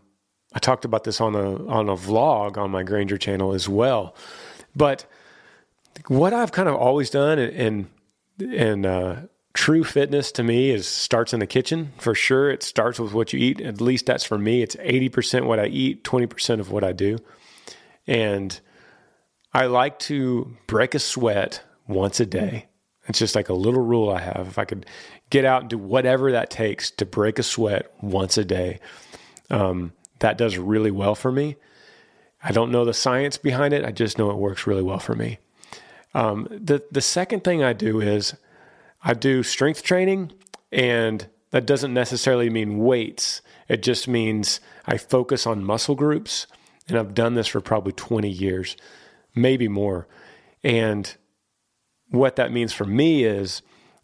I 0.53 0.59
talked 0.59 0.85
about 0.85 1.05
this 1.05 1.21
on 1.21 1.35
a 1.35 1.67
on 1.69 1.89
a 1.89 1.97
vlog 1.97 2.59
on 2.59 2.71
my 2.71 2.83
Granger 2.83 3.17
channel 3.17 3.55
as 3.55 3.69
well. 3.69 4.15
But 4.75 5.07
what 6.09 6.33
I've 6.33 6.53
kind 6.53 6.69
of 6.69 6.77
always 6.77 7.11
done, 7.11 7.39
and 7.39 7.89
and 8.39 8.87
uh, 8.87 9.17
true 9.55 9.85
fitness 9.85 10.33
to 10.33 10.43
me 10.43 10.71
is 10.71 10.87
starts 10.87 11.33
in 11.33 11.41
the 11.41 11.47
kitchen 11.47 11.93
for 11.99 12.15
sure. 12.15 12.51
It 12.51 12.63
starts 12.63 12.99
with 13.01 13.13
what 13.13 13.33
you 13.33 13.39
eat. 13.39 13.61
At 13.61 13.81
least 13.81 14.07
that's 14.07 14.25
for 14.25 14.39
me. 14.39 14.63
It's 14.63 14.77
eighty 14.81 15.09
percent 15.09 15.47
what 15.47 15.59
I 15.59 15.67
eat, 15.67 16.05
twenty 16.05 16.27
percent 16.27 16.61
of 16.61 16.71
what 16.71 16.85
I 16.85 16.93
do, 16.93 17.19
and 18.07 18.59
I 19.53 19.67
like 19.67 19.99
to 20.01 20.57
break 20.67 20.95
a 20.95 20.99
sweat 20.99 21.63
once 21.87 22.21
a 22.21 22.27
day. 22.27 22.67
It's 23.09 23.19
just 23.19 23.35
like 23.35 23.49
a 23.49 23.55
little 23.55 23.83
rule 23.83 24.11
I 24.11 24.21
have. 24.21 24.49
If 24.49 24.59
I 24.59 24.65
could 24.65 24.85
get 25.31 25.45
out 25.45 25.63
and 25.63 25.71
do 25.71 25.79
whatever 25.79 26.33
that 26.33 26.51
takes 26.51 26.91
to 26.93 27.07
break 27.07 27.39
a 27.39 27.43
sweat 27.43 27.93
once 28.03 28.37
a 28.37 28.45
day, 28.45 28.81
um, 29.49 29.93
that 30.19 30.37
does 30.37 30.59
really 30.59 30.91
well 30.91 31.15
for 31.15 31.31
me. 31.31 31.57
I 32.43 32.53
don't 32.53 32.73
know 32.73 32.85
the 32.85 32.95
science 32.95 33.39
behind 33.39 33.75
it. 33.75 33.85
I 33.85 33.93
just 33.93 34.19
know 34.19 34.31
it 34.31 34.37
works 34.37 34.67
really 34.67 34.83
well 34.83 34.99
for 34.99 35.15
me. 35.15 35.39
Um, 36.17 36.49
the 36.51 36.83
the 36.91 37.03
second 37.03 37.45
thing 37.45 37.63
I 37.63 37.75
do 37.75 38.01
is 38.01 38.35
I 39.05 39.13
do 39.13 39.43
strength 39.43 39.83
training, 39.83 40.33
and 40.73 41.29
that 41.51 41.67
doesn't 41.67 41.93
necessarily 41.93 42.49
mean 42.49 42.79
weights. 42.79 43.43
It 43.69 43.83
just 43.83 44.09
means 44.09 44.61
I 44.87 44.97
focus 44.97 45.47
on 45.47 45.63
muscle 45.63 45.95
groups, 45.95 46.47
and 46.89 46.99
I've 46.99 47.13
done 47.13 47.35
this 47.35 47.49
for 47.49 47.61
probably 47.61 47.93
20 47.93 48.31
years, 48.31 48.79
maybe 49.35 49.69
more. 49.69 50.09
And 50.65 51.15
what 52.09 52.37
that 52.37 52.51
means 52.51 52.73
for 52.73 52.87
me 52.87 53.25
is 53.25 53.61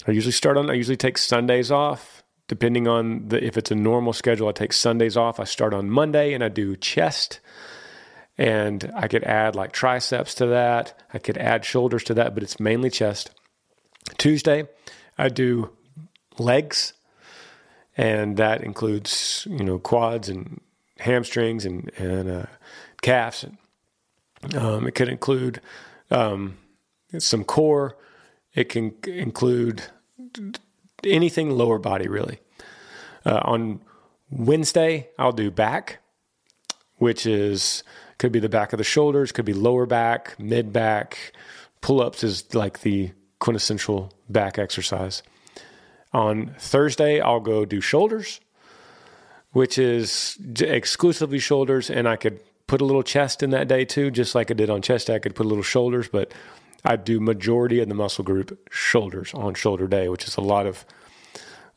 I 0.06 0.10
usually 0.10 0.32
start 0.32 0.58
on 0.58 0.68
I 0.68 0.74
usually 0.74 0.98
take 0.98 1.16
Sundays 1.16 1.70
off 1.70 2.22
depending 2.46 2.86
on 2.86 3.28
the 3.28 3.42
if 3.42 3.56
it's 3.56 3.70
a 3.70 3.74
normal 3.74 4.12
schedule 4.12 4.48
I 4.48 4.52
take 4.52 4.74
Sundays 4.74 5.16
off 5.16 5.40
I 5.40 5.44
start 5.44 5.72
on 5.72 5.88
Monday 5.88 6.34
and 6.34 6.44
I 6.44 6.48
do 6.48 6.76
chest 6.76 7.40
and 8.38 8.90
I 8.94 9.08
could 9.08 9.24
add 9.24 9.54
like 9.54 9.72
triceps 9.72 10.34
to 10.36 10.46
that 10.46 10.98
I 11.12 11.18
could 11.18 11.38
add 11.38 11.64
shoulders 11.64 12.04
to 12.04 12.14
that 12.14 12.34
but 12.34 12.42
it's 12.42 12.60
mainly 12.60 12.90
chest 12.90 13.30
Tuesday 14.18 14.68
I 15.18 15.28
do 15.28 15.70
legs 16.38 16.94
and 17.96 18.36
that 18.38 18.62
includes 18.62 19.46
you 19.50 19.64
know 19.64 19.78
quads 19.78 20.28
and 20.28 20.60
hamstrings 20.98 21.64
and 21.64 21.90
and 21.98 22.30
uh, 22.30 22.46
calves 23.02 23.44
um, 24.54 24.86
it 24.86 24.94
could 24.94 25.08
include 25.08 25.60
um, 26.10 26.58
some 27.18 27.44
core. 27.44 27.96
It 28.54 28.68
can 28.68 28.94
include 29.06 29.84
anything 31.04 31.50
lower 31.50 31.78
body, 31.78 32.08
really. 32.08 32.40
Uh, 33.24 33.40
on 33.44 33.80
Wednesday, 34.30 35.08
I'll 35.18 35.32
do 35.32 35.50
back, 35.50 36.00
which 36.96 37.24
is 37.24 37.82
could 38.18 38.32
be 38.32 38.40
the 38.40 38.48
back 38.48 38.72
of 38.72 38.78
the 38.78 38.84
shoulders, 38.84 39.32
could 39.32 39.44
be 39.44 39.52
lower 39.52 39.86
back, 39.86 40.38
mid 40.38 40.72
back. 40.72 41.32
Pull 41.80 42.00
ups 42.00 42.22
is 42.22 42.54
like 42.54 42.80
the 42.80 43.12
quintessential 43.38 44.12
back 44.28 44.58
exercise. 44.58 45.22
On 46.12 46.54
Thursday, 46.58 47.20
I'll 47.20 47.40
go 47.40 47.64
do 47.64 47.80
shoulders, 47.80 48.40
which 49.52 49.78
is 49.78 50.38
exclusively 50.60 51.38
shoulders, 51.38 51.90
and 51.90 52.06
I 52.08 52.16
could 52.16 52.40
put 52.66 52.80
a 52.80 52.84
little 52.84 53.02
chest 53.02 53.42
in 53.42 53.50
that 53.50 53.68
day 53.68 53.84
too, 53.84 54.10
just 54.10 54.34
like 54.34 54.50
I 54.50 54.54
did 54.54 54.70
on 54.70 54.82
chest. 54.82 55.10
I 55.10 55.18
could 55.18 55.34
put 55.34 55.46
a 55.46 55.48
little 55.48 55.64
shoulders, 55.64 56.08
but 56.08 56.32
I 56.84 56.96
do 56.96 57.20
majority 57.20 57.80
of 57.80 57.88
the 57.88 57.94
muscle 57.94 58.24
group 58.24 58.68
shoulders 58.70 59.32
on 59.34 59.54
shoulder 59.54 59.86
day, 59.86 60.08
which 60.08 60.24
is 60.24 60.36
a 60.36 60.40
lot 60.40 60.66
of 60.66 60.84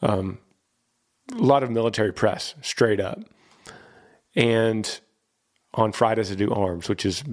um, 0.02 0.40
a 1.34 1.42
lot 1.42 1.64
of 1.64 1.72
military 1.72 2.14
press 2.14 2.56
straight 2.62 3.00
up. 3.00 3.20
And 4.36 5.00
on 5.76 5.92
Fridays 5.92 6.32
I 6.32 6.36
do 6.36 6.52
arms, 6.52 6.90
which 6.90 7.06
is 7.06 7.24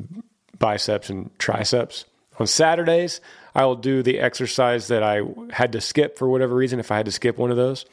biceps 0.58 1.10
and 1.10 1.36
triceps. 1.38 2.04
On 2.38 2.46
Saturdays, 2.46 3.20
I 3.54 3.64
will 3.64 3.76
do 3.76 4.02
the 4.02 4.18
exercise 4.18 4.88
that 4.88 5.02
I 5.02 5.22
had 5.50 5.72
to 5.72 5.80
skip 5.80 6.18
for 6.18 6.28
whatever 6.28 6.54
reason 6.54 6.80
if 6.80 6.90
I 6.90 6.96
had 6.96 7.06
to 7.06 7.12
skip 7.12 7.38
one 7.38 7.50
of 7.50 7.56
those. 7.56 7.84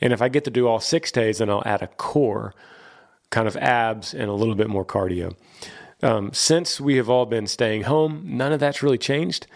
And 0.00 0.12
if 0.12 0.22
I 0.22 0.28
get 0.28 0.44
to 0.44 0.50
do 0.50 0.66
all 0.66 0.80
six 0.80 1.12
days, 1.12 1.38
then 1.38 1.50
I'll 1.50 1.62
add 1.66 1.82
a 1.82 1.86
core, 1.86 2.54
kind 3.30 3.48
of 3.48 3.56
abs, 3.56 4.14
and 4.14 4.30
a 4.30 4.34
little 4.34 4.54
bit 4.54 4.68
more 4.68 4.84
cardio. 4.84 5.34
Um, 6.02 6.32
since 6.32 6.80
we 6.80 6.96
have 6.96 7.10
all 7.10 7.26
been 7.26 7.46
staying 7.46 7.82
home, 7.82 8.22
none 8.24 8.52
of 8.52 8.60
that's 8.60 8.82
really 8.82 8.98
changed. 8.98 9.46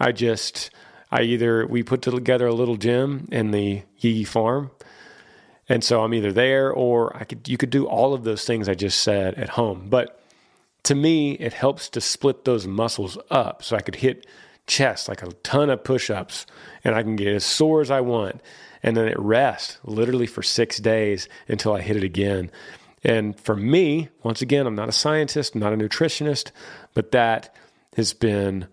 I 0.00 0.12
just, 0.12 0.70
I 1.10 1.22
either, 1.22 1.66
we 1.66 1.82
put 1.82 2.02
together 2.02 2.46
a 2.46 2.54
little 2.54 2.76
gym 2.76 3.28
in 3.30 3.52
the 3.52 3.82
Yee 3.98 4.24
farm. 4.24 4.70
And 5.72 5.82
so 5.82 6.04
I'm 6.04 6.12
either 6.12 6.32
there 6.34 6.70
or 6.70 7.16
I 7.16 7.24
could, 7.24 7.48
you 7.48 7.56
could 7.56 7.70
do 7.70 7.86
all 7.86 8.12
of 8.12 8.24
those 8.24 8.44
things 8.44 8.68
I 8.68 8.74
just 8.74 9.00
said 9.00 9.36
at 9.36 9.48
home. 9.48 9.86
But 9.88 10.22
to 10.82 10.94
me, 10.94 11.32
it 11.32 11.54
helps 11.54 11.88
to 11.88 12.00
split 12.02 12.44
those 12.44 12.66
muscles 12.66 13.16
up 13.30 13.62
so 13.62 13.74
I 13.74 13.80
could 13.80 13.96
hit 13.96 14.26
chest 14.66 15.08
like 15.08 15.22
a 15.22 15.32
ton 15.42 15.70
of 15.70 15.82
push 15.82 16.10
ups 16.10 16.44
and 16.84 16.94
I 16.94 17.02
can 17.02 17.16
get 17.16 17.28
as 17.28 17.46
sore 17.46 17.80
as 17.80 17.90
I 17.90 18.02
want. 18.02 18.42
And 18.82 18.94
then 18.94 19.08
it 19.08 19.18
rests 19.18 19.78
literally 19.82 20.26
for 20.26 20.42
six 20.42 20.76
days 20.76 21.26
until 21.48 21.72
I 21.72 21.80
hit 21.80 21.96
it 21.96 22.04
again. 22.04 22.50
And 23.02 23.40
for 23.40 23.56
me, 23.56 24.10
once 24.22 24.42
again, 24.42 24.66
I'm 24.66 24.74
not 24.74 24.90
a 24.90 24.92
scientist, 24.92 25.54
not 25.54 25.72
a 25.72 25.76
nutritionist, 25.78 26.50
but 26.92 27.12
that 27.12 27.56
has 27.96 28.12
been, 28.12 28.66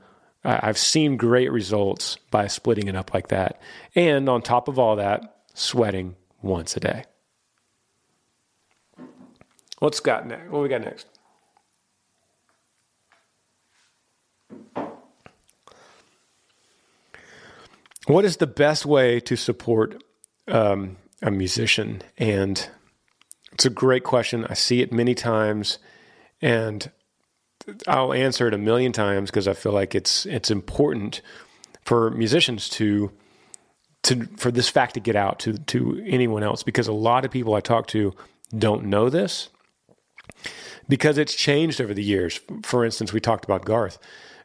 I've 0.43 0.77
seen 0.77 1.15
great 1.15 1.49
results 1.49 2.17
by 2.29 2.47
splitting 2.47 2.89
it 2.89 2.97
up 2.97 3.13
like 3.13 3.29
that. 3.29 3.61
And 3.95 4.27
on 4.27 4.41
top 4.41 4.67
of 4.67 4.77
all 4.77 4.97
that, 4.97 5.43
sweating 5.53 6.17
once 6.41 6.75
a 6.77 6.79
day. 6.79 7.03
What's 9.79 9.99
got 9.99 10.27
next? 10.27 10.49
What 10.49 10.61
we 10.61 10.69
got 10.69 10.81
next? 10.81 11.07
What 18.07 18.25
is 18.25 18.37
the 18.37 18.47
best 18.47 18.85
way 18.85 19.19
to 19.21 19.35
support 19.35 20.03
um, 20.47 20.97
a 21.21 21.31
musician? 21.31 22.01
And 22.17 22.69
it's 23.53 23.65
a 23.65 23.69
great 23.69 24.03
question. 24.03 24.45
I 24.49 24.55
see 24.55 24.81
it 24.81 24.91
many 24.91 25.13
times, 25.13 25.77
and 26.41 26.91
I'll 27.87 28.13
answer 28.13 28.47
it 28.47 28.53
a 28.53 28.57
million 28.57 28.91
times 28.91 29.29
because 29.29 29.47
I 29.47 29.53
feel 29.53 29.73
like 29.73 29.93
it's 29.93 30.25
it's 30.25 30.49
important 30.49 31.21
for 31.83 32.09
musicians 32.11 32.67
to 32.69 33.11
to 34.03 34.25
for 34.37 34.51
this 34.51 34.69
fact 34.69 34.93
to 34.93 34.99
get 34.99 35.15
out 35.15 35.39
to 35.39 35.53
to 35.53 36.01
anyone 36.05 36.43
else 36.43 36.63
because 36.63 36.87
a 36.87 36.93
lot 36.93 37.25
of 37.25 37.31
people 37.31 37.53
I 37.55 37.61
talk 37.61 37.87
to 37.87 38.13
don't 38.57 38.85
know 38.85 39.09
this 39.09 39.49
because 40.87 41.17
it's 41.17 41.35
changed 41.35 41.79
over 41.79 41.93
the 41.93 42.03
years. 42.03 42.39
For 42.63 42.83
instance, 42.83 43.13
we 43.13 43.19
talked 43.19 43.45
about 43.45 43.65
Garth. 43.65 43.97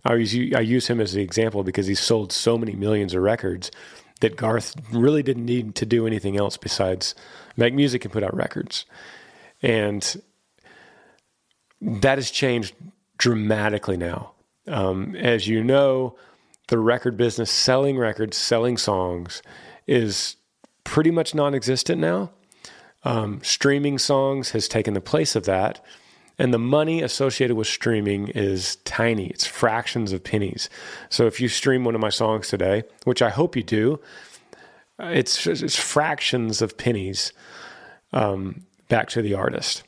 I 0.04 0.14
use 0.14 0.54
I 0.54 0.60
use 0.60 0.88
him 0.88 1.00
as 1.00 1.14
an 1.14 1.20
example 1.20 1.64
because 1.64 1.86
he 1.86 1.94
sold 1.94 2.32
so 2.32 2.58
many 2.58 2.72
millions 2.74 3.14
of 3.14 3.22
records 3.22 3.70
that 4.20 4.36
Garth 4.36 4.74
really 4.92 5.22
didn't 5.22 5.46
need 5.46 5.74
to 5.76 5.86
do 5.86 6.06
anything 6.06 6.36
else 6.36 6.56
besides 6.56 7.14
make 7.56 7.74
music 7.74 8.04
and 8.04 8.12
put 8.12 8.22
out 8.22 8.34
records. 8.34 8.84
And 9.62 10.22
that 11.80 12.18
has 12.18 12.30
changed 12.30 12.74
dramatically 13.18 13.96
now. 13.96 14.32
Um, 14.66 15.14
as 15.16 15.46
you 15.46 15.62
know, 15.62 16.16
the 16.68 16.78
record 16.78 17.16
business, 17.16 17.50
selling 17.50 17.98
records, 17.98 18.36
selling 18.36 18.76
songs, 18.76 19.42
is 19.86 20.36
pretty 20.84 21.10
much 21.10 21.34
non 21.34 21.54
existent 21.54 22.00
now. 22.00 22.30
Um, 23.04 23.40
streaming 23.42 23.98
songs 23.98 24.50
has 24.50 24.66
taken 24.66 24.94
the 24.94 25.00
place 25.00 25.36
of 25.36 25.44
that. 25.44 25.84
And 26.38 26.52
the 26.52 26.58
money 26.58 27.00
associated 27.00 27.56
with 27.56 27.68
streaming 27.68 28.28
is 28.28 28.76
tiny. 28.84 29.28
It's 29.28 29.46
fractions 29.46 30.12
of 30.12 30.24
pennies. 30.24 30.68
So 31.08 31.26
if 31.26 31.40
you 31.40 31.48
stream 31.48 31.84
one 31.84 31.94
of 31.94 32.00
my 32.00 32.08
songs 32.08 32.48
today, 32.48 32.82
which 33.04 33.22
I 33.22 33.30
hope 33.30 33.54
you 33.54 33.62
do, 33.62 34.00
it's, 34.98 35.46
it's 35.46 35.76
fractions 35.76 36.60
of 36.60 36.76
pennies 36.76 37.32
um, 38.12 38.66
back 38.88 39.08
to 39.10 39.22
the 39.22 39.34
artist. 39.34 39.84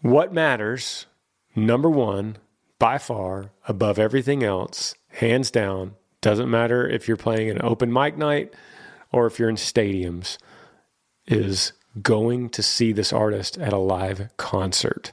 What 0.00 0.32
matters, 0.32 1.06
number 1.56 1.90
one, 1.90 2.36
by 2.78 2.98
far, 2.98 3.50
above 3.66 3.98
everything 3.98 4.44
else, 4.44 4.94
hands 5.16 5.50
down, 5.50 5.94
doesn't 6.20 6.50
matter 6.50 6.86
if 6.86 7.08
you're 7.08 7.16
playing 7.16 7.50
an 7.50 7.60
open 7.62 7.92
mic 7.92 8.16
night 8.16 8.52
or 9.12 9.26
if 9.26 9.38
you're 9.38 9.48
in 9.48 9.56
stadiums, 9.56 10.36
is 11.26 11.72
going 12.02 12.50
to 12.50 12.62
see 12.62 12.92
this 12.92 13.12
artist 13.12 13.56
at 13.58 13.72
a 13.72 13.78
live 13.78 14.28
concert. 14.36 15.12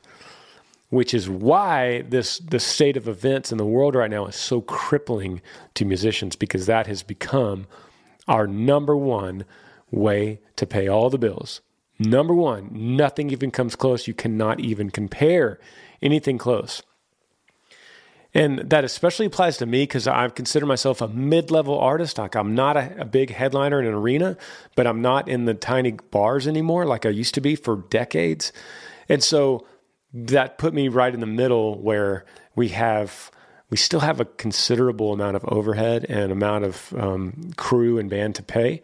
Which 0.89 1.13
is 1.13 1.29
why 1.29 2.01
this 2.01 2.37
the 2.37 2.59
state 2.59 2.97
of 2.97 3.07
events 3.07 3.51
in 3.51 3.57
the 3.57 3.65
world 3.65 3.95
right 3.95 4.11
now 4.11 4.27
is 4.27 4.35
so 4.35 4.61
crippling 4.61 5.41
to 5.73 5.85
musicians 5.85 6.35
because 6.35 6.67
that 6.67 6.85
has 6.85 7.01
become 7.01 7.65
our 8.27 8.45
number 8.45 8.95
one 8.95 9.45
way 9.89 10.39
to 10.57 10.67
pay 10.67 10.87
all 10.87 11.09
the 11.09 11.17
bills. 11.17 11.61
Number 11.97 12.33
one, 12.33 12.69
nothing 12.71 13.29
even 13.29 13.51
comes 13.51 13.75
close. 13.75 14.07
You 14.07 14.13
cannot 14.13 14.59
even 14.59 14.91
compare 14.91 15.59
anything 16.01 16.37
close. 16.37 16.83
And 18.35 18.59
that 18.69 18.83
especially 18.83 19.27
applies 19.27 19.57
to 19.57 19.65
me 19.65 19.83
because 19.83 20.07
I 20.07 20.27
consider 20.29 20.65
myself 20.65 21.01
a 21.01 21.07
mid 21.07 21.51
level 21.51 21.77
artist. 21.77 22.17
Like 22.17 22.35
I'm 22.35 22.55
not 22.55 22.77
a, 22.77 23.01
a, 23.01 23.05
big 23.05 23.29
headliner 23.29 23.79
in 23.79 23.87
an 23.87 23.93
arena, 23.93 24.37
but 24.75 24.87
I'm 24.87 25.01
not 25.01 25.27
in 25.27 25.45
the 25.45 25.53
tiny 25.53 25.91
bars 25.91 26.47
anymore 26.47 26.85
like 26.85 27.05
I 27.05 27.09
used 27.09 27.35
to 27.35 27.41
be 27.41 27.55
for 27.55 27.77
decades. 27.89 28.51
And 29.07 29.23
so 29.23 29.67
that 30.13 30.57
put 30.57 30.73
me 30.73 30.87
right 30.87 31.13
in 31.13 31.19
the 31.19 31.25
middle 31.27 31.79
where 31.79 32.25
we 32.55 32.69
have 32.69 33.31
we 33.69 33.77
still 33.77 34.01
have 34.01 34.19
a 34.19 34.25
considerable 34.25 35.13
amount 35.13 35.35
of 35.35 35.43
overhead 35.45 36.05
and 36.07 36.31
amount 36.31 36.63
of 36.63 36.93
um, 36.95 37.53
crew 37.57 37.97
and 37.97 38.07
band 38.07 38.35
to 38.35 38.43
pay, 38.43 38.83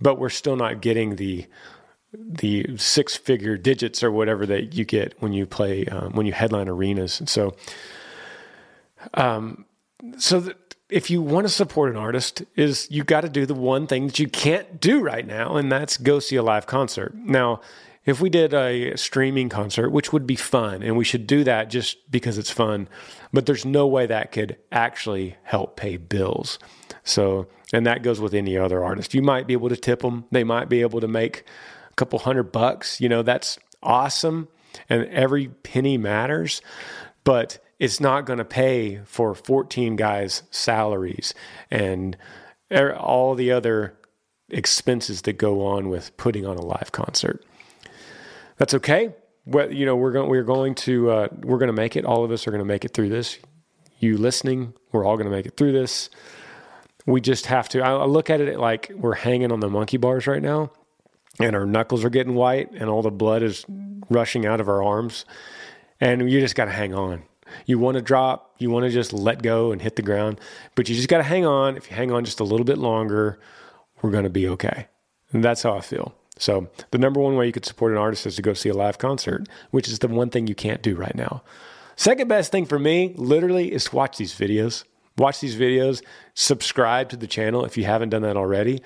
but 0.00 0.18
we're 0.18 0.30
still 0.30 0.56
not 0.56 0.80
getting 0.80 1.14
the 1.16 1.46
the 2.12 2.76
six 2.76 3.14
figure 3.14 3.56
digits 3.56 4.02
or 4.02 4.10
whatever 4.10 4.46
that 4.46 4.74
you 4.74 4.84
get 4.84 5.14
when 5.20 5.32
you 5.32 5.46
play 5.46 5.84
um, 5.86 6.12
when 6.12 6.26
you 6.26 6.32
headline 6.32 6.68
arenas. 6.68 7.20
And 7.20 7.28
so, 7.28 7.54
um, 9.14 9.64
so 10.18 10.52
if 10.88 11.10
you 11.10 11.20
want 11.20 11.46
to 11.46 11.52
support 11.52 11.90
an 11.90 11.96
artist, 11.96 12.42
is 12.54 12.88
you 12.90 13.02
got 13.02 13.22
to 13.22 13.28
do 13.28 13.46
the 13.46 13.54
one 13.54 13.86
thing 13.86 14.06
that 14.06 14.18
you 14.18 14.28
can't 14.28 14.80
do 14.80 15.00
right 15.00 15.26
now, 15.26 15.56
and 15.56 15.70
that's 15.70 15.96
go 15.96 16.18
see 16.18 16.36
a 16.36 16.42
live 16.42 16.66
concert. 16.66 17.14
Now, 17.14 17.60
if 18.04 18.20
we 18.20 18.30
did 18.30 18.54
a 18.54 18.96
streaming 18.96 19.48
concert, 19.48 19.90
which 19.90 20.12
would 20.12 20.26
be 20.26 20.36
fun, 20.36 20.82
and 20.82 20.96
we 20.96 21.04
should 21.04 21.26
do 21.26 21.42
that 21.42 21.70
just 21.70 22.08
because 22.10 22.38
it's 22.38 22.52
fun, 22.52 22.88
but 23.32 23.46
there's 23.46 23.64
no 23.64 23.86
way 23.86 24.06
that 24.06 24.30
could 24.30 24.56
actually 24.70 25.36
help 25.42 25.76
pay 25.76 25.96
bills. 25.96 26.60
So, 27.02 27.48
and 27.72 27.84
that 27.84 28.04
goes 28.04 28.20
with 28.20 28.32
any 28.32 28.56
other 28.56 28.84
artist. 28.84 29.12
You 29.12 29.22
might 29.22 29.48
be 29.48 29.54
able 29.54 29.70
to 29.70 29.76
tip 29.76 30.02
them, 30.02 30.24
they 30.30 30.44
might 30.44 30.68
be 30.68 30.82
able 30.82 31.00
to 31.00 31.08
make 31.08 31.44
a 31.90 31.94
couple 31.94 32.20
hundred 32.20 32.52
bucks. 32.52 33.00
You 33.00 33.08
know, 33.08 33.22
that's 33.22 33.58
awesome, 33.82 34.46
and 34.88 35.04
every 35.06 35.48
penny 35.48 35.98
matters, 35.98 36.62
but 37.24 37.58
it's 37.78 38.00
not 38.00 38.24
going 38.24 38.38
to 38.38 38.44
pay 38.44 39.00
for 39.04 39.34
14 39.34 39.96
guys' 39.96 40.42
salaries 40.50 41.34
and 41.70 42.16
all 42.72 43.34
the 43.34 43.52
other 43.52 43.96
expenses 44.48 45.22
that 45.22 45.34
go 45.34 45.66
on 45.66 45.88
with 45.88 46.16
putting 46.16 46.46
on 46.46 46.56
a 46.56 46.62
live 46.62 46.92
concert. 46.92 47.44
That's 48.56 48.74
okay. 48.74 49.14
Well, 49.44 49.72
you 49.72 49.86
know, 49.86 49.96
we're 49.96 50.12
going 50.12 50.28
we're 50.28 50.42
going 50.42 50.74
to 50.76 51.10
uh, 51.10 51.28
we're 51.42 51.58
going 51.58 51.68
to 51.68 51.72
make 51.72 51.96
it. 51.96 52.04
All 52.04 52.24
of 52.24 52.30
us 52.30 52.46
are 52.46 52.50
going 52.50 52.60
to 52.60 52.64
make 52.64 52.84
it 52.84 52.94
through 52.94 53.10
this. 53.10 53.38
You 53.98 54.18
listening, 54.18 54.74
we're 54.92 55.04
all 55.04 55.16
going 55.16 55.30
to 55.30 55.34
make 55.34 55.46
it 55.46 55.56
through 55.56 55.72
this. 55.72 56.10
We 57.06 57.20
just 57.20 57.46
have 57.46 57.68
to. 57.70 57.82
I 57.82 58.04
look 58.04 58.30
at 58.30 58.40
it 58.40 58.58
like 58.58 58.90
we're 58.94 59.14
hanging 59.14 59.52
on 59.52 59.60
the 59.60 59.68
monkey 59.68 59.96
bars 59.96 60.26
right 60.26 60.42
now, 60.42 60.72
and 61.38 61.54
our 61.54 61.64
knuckles 61.64 62.04
are 62.04 62.10
getting 62.10 62.34
white, 62.34 62.72
and 62.72 62.90
all 62.90 63.02
the 63.02 63.12
blood 63.12 63.42
is 63.42 63.64
rushing 64.10 64.46
out 64.46 64.60
of 64.60 64.68
our 64.68 64.82
arms, 64.82 65.24
and 66.00 66.28
you 66.30 66.40
just 66.40 66.56
got 66.56 66.64
to 66.64 66.72
hang 66.72 66.94
on. 66.94 67.22
You 67.66 67.78
want 67.78 67.96
to 67.96 68.02
drop, 68.02 68.54
you 68.58 68.70
want 68.70 68.84
to 68.84 68.90
just 68.90 69.12
let 69.12 69.42
go 69.42 69.72
and 69.72 69.80
hit 69.80 69.96
the 69.96 70.02
ground, 70.02 70.40
but 70.74 70.88
you 70.88 70.94
just 70.94 71.08
got 71.08 71.18
to 71.18 71.24
hang 71.24 71.46
on. 71.46 71.76
If 71.76 71.90
you 71.90 71.96
hang 71.96 72.12
on 72.12 72.24
just 72.24 72.40
a 72.40 72.44
little 72.44 72.64
bit 72.64 72.78
longer, 72.78 73.38
we're 74.02 74.10
going 74.10 74.24
to 74.24 74.30
be 74.30 74.48
okay. 74.48 74.88
And 75.32 75.44
that's 75.44 75.62
how 75.62 75.76
I 75.76 75.80
feel. 75.80 76.14
So, 76.38 76.68
the 76.90 76.98
number 76.98 77.18
one 77.18 77.36
way 77.36 77.46
you 77.46 77.52
could 77.52 77.64
support 77.64 77.92
an 77.92 77.98
artist 77.98 78.26
is 78.26 78.36
to 78.36 78.42
go 78.42 78.52
see 78.52 78.68
a 78.68 78.74
live 78.74 78.98
concert, 78.98 79.48
which 79.70 79.88
is 79.88 80.00
the 80.00 80.08
one 80.08 80.28
thing 80.28 80.46
you 80.46 80.54
can't 80.54 80.82
do 80.82 80.94
right 80.94 81.14
now. 81.14 81.42
Second 81.96 82.28
best 82.28 82.52
thing 82.52 82.66
for 82.66 82.78
me, 82.78 83.14
literally, 83.16 83.72
is 83.72 83.84
to 83.84 83.96
watch 83.96 84.18
these 84.18 84.34
videos. 84.34 84.84
Watch 85.16 85.40
these 85.40 85.56
videos, 85.56 86.02
subscribe 86.34 87.08
to 87.08 87.16
the 87.16 87.26
channel 87.26 87.64
if 87.64 87.78
you 87.78 87.84
haven't 87.84 88.10
done 88.10 88.20
that 88.22 88.36
already. 88.36 88.82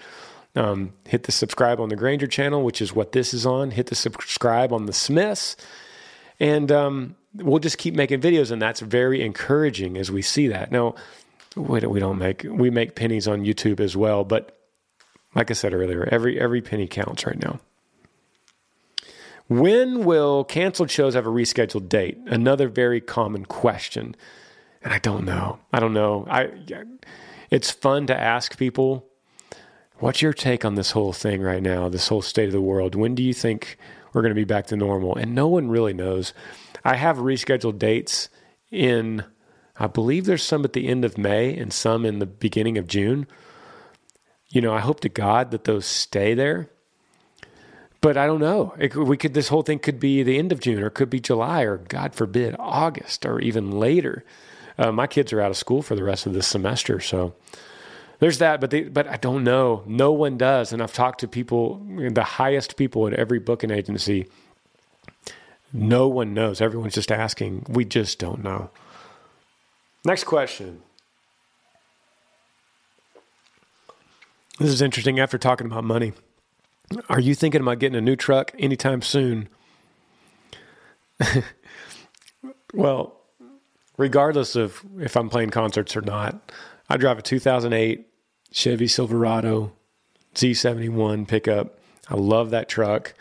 Um, 0.55 0.93
hit 1.09 1.25
the 1.25 1.33
subscribe 1.33 1.81
on 1.81 1.89
the 1.89 1.97
Granger 1.97 2.29
channel, 2.29 2.63
which 2.63 2.81
is 2.81 2.95
what 2.95 3.13
this 3.13 3.35
is 3.35 3.45
on. 3.45 3.73
Hit 3.73 3.87
the 3.87 3.97
subscribe 3.97 4.73
on 4.73 4.87
the 4.87 4.93
Smiths. 4.93 5.57
And 6.41 6.73
um, 6.73 7.17
we'll 7.35 7.61
just 7.61 7.79
keep 7.79 7.95
making 7.95 8.21
videos. 8.21 8.51
And 8.51 8.61
that's 8.61 8.81
very 8.81 9.23
encouraging 9.23 9.97
as 9.97 10.11
we 10.11 10.23
see 10.23 10.49
that. 10.49 10.73
Now, 10.73 10.95
we 11.55 11.81
don't 11.81 12.19
make, 12.19 12.45
we 12.49 12.71
make 12.71 12.95
pennies 12.95 13.29
on 13.29 13.45
YouTube 13.45 13.79
as 13.81 13.97
well, 13.97 14.25
but 14.25 14.57
like 15.35 15.51
I 15.51 15.55
said 15.55 15.73
earlier, 15.73 16.09
every 16.11 16.41
every 16.41 16.61
penny 16.61 16.87
counts 16.87 17.27
right 17.27 17.41
now. 17.41 17.61
When 19.49 20.05
will 20.05 20.45
canceled 20.45 20.91
shows 20.91 21.15
have 21.15 21.27
a 21.27 21.31
rescheduled 21.31 21.89
date? 21.89 22.19
Another 22.27 22.69
very 22.69 23.01
common 23.01 23.45
question. 23.45 24.15
And 24.83 24.93
I 24.93 24.99
don't 24.99 25.25
know. 25.25 25.59
I 25.73 25.81
don't 25.81 25.93
know. 25.93 26.27
I 26.31 26.51
it's 27.51 27.71
fun 27.71 28.07
to 28.07 28.19
ask 28.19 28.57
people 28.57 29.07
what's 29.99 30.23
your 30.23 30.33
take 30.33 30.65
on 30.65 30.77
this 30.77 30.93
whole 30.93 31.13
thing 31.13 31.43
right 31.43 31.63
now, 31.63 31.89
this 31.89 32.09
whole 32.09 32.23
state 32.23 32.47
of 32.47 32.53
the 32.53 32.61
world? 32.61 32.95
When 32.95 33.15
do 33.15 33.23
you 33.23 33.35
think 33.35 33.77
we're 34.13 34.23
going 34.23 34.35
to 34.35 34.41
be 34.41 34.45
back 34.45 34.67
to 34.69 34.77
normal? 34.77 35.17
And 35.17 35.35
no 35.35 35.49
one 35.49 35.69
really 35.69 35.93
knows. 35.93 36.33
I 36.85 36.97
have 36.97 37.19
rescheduled 37.19 37.79
dates 37.79 38.29
in 38.71 39.25
I 39.77 39.87
believe 39.87 40.27
there's 40.27 40.43
some 40.43 40.65
at 40.65 40.75
the 40.75 40.89
end 40.89 41.07
of 41.07 41.17
May 41.17 41.57
and 41.57 41.73
some 41.73 42.05
in 42.05 42.19
the 42.19 42.27
beginning 42.27 42.77
of 42.77 42.87
June 42.87 43.27
you 44.51 44.61
know, 44.61 44.75
I 44.75 44.81
hope 44.81 45.01
to 45.01 45.09
God 45.09 45.53
that 45.53 45.65
those 45.65 45.87
stay 45.87 46.35
there. 46.35 46.69
But 48.01 48.17
I 48.17 48.27
don't 48.27 48.41
know. 48.41 48.75
It, 48.79 48.97
we 48.97 49.17
could. 49.17 49.35
This 49.35 49.49
whole 49.49 49.63
thing 49.63 49.79
could 49.79 50.01
be 50.01 50.23
the 50.23 50.39
end 50.39 50.53
of 50.53 50.61
June, 50.61 50.83
or 50.83 50.91
could 50.91 51.11
be 51.11 51.21
July, 51.21 51.63
or 51.63 51.77
God 51.77 52.15
forbid, 52.15 52.57
August, 52.59 53.27
or 53.27 53.39
even 53.41 53.71
later. 53.71 54.25
Uh, 54.79 54.91
my 54.91 55.07
kids 55.07 55.33
are 55.33 55.41
out 55.41 55.51
of 55.51 55.57
school 55.57 55.83
for 55.83 55.95
the 55.95 56.03
rest 56.03 56.27
of 56.27 56.33
this 56.33 56.47
semester, 56.47 56.99
so 56.99 57.35
there's 58.21 58.39
that. 58.39 58.61
But 58.61 58.71
they, 58.71 58.83
but 58.83 59.09
I 59.09 59.17
don't 59.17 59.43
know. 59.43 59.83
No 59.87 60.13
one 60.13 60.39
does, 60.39 60.73
and 60.73 60.83
I've 60.83 60.93
talked 60.93 61.21
to 61.21 61.29
people, 61.29 61.83
the 62.13 62.23
highest 62.23 62.77
people 62.77 63.07
at 63.07 63.15
every 63.15 63.41
booking 63.41 63.71
agency. 63.71 64.27
No 65.73 66.09
one 66.09 66.35
knows. 66.35 66.61
Everyone's 66.61 66.95
just 66.95 67.11
asking. 67.11 67.67
We 67.69 67.85
just 67.85 68.19
don't 68.19 68.43
know. 68.43 68.71
Next 70.05 70.25
question. 70.25 70.83
This 74.59 74.71
is 74.71 74.83
interesting 74.83 75.19
after 75.19 75.39
talking 75.39 75.67
about 75.67 75.85
money. 75.85 76.13
Are 77.09 77.21
you 77.21 77.35
thinking 77.35 77.61
about 77.61 77.79
getting 77.79 77.97
a 77.97 78.01
new 78.01 78.17
truck 78.17 78.53
anytime 78.59 79.01
soon? 79.01 79.49
well, 82.75 83.17
regardless 83.97 84.57
of 84.57 84.83
if 84.99 85.17
I'm 85.17 85.31
playing 85.31 85.51
concerts 85.51 85.97
or 85.97 86.01
not, 86.01 86.53
I 86.89 86.97
drive 86.97 87.19
a 87.19 87.23
2008 87.23 88.10
Chevy 88.53 88.87
Silverado 88.87 89.73
Z71 90.35 91.27
pickup. 91.29 91.79
I 92.09 92.15
love 92.15 92.51
that 92.51 92.69
truck. 92.69 93.15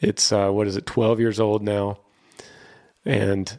It's, 0.00 0.30
uh, 0.32 0.50
what 0.50 0.66
is 0.66 0.76
it, 0.76 0.86
12 0.86 1.20
years 1.20 1.40
old 1.40 1.62
now. 1.62 1.98
And 3.04 3.58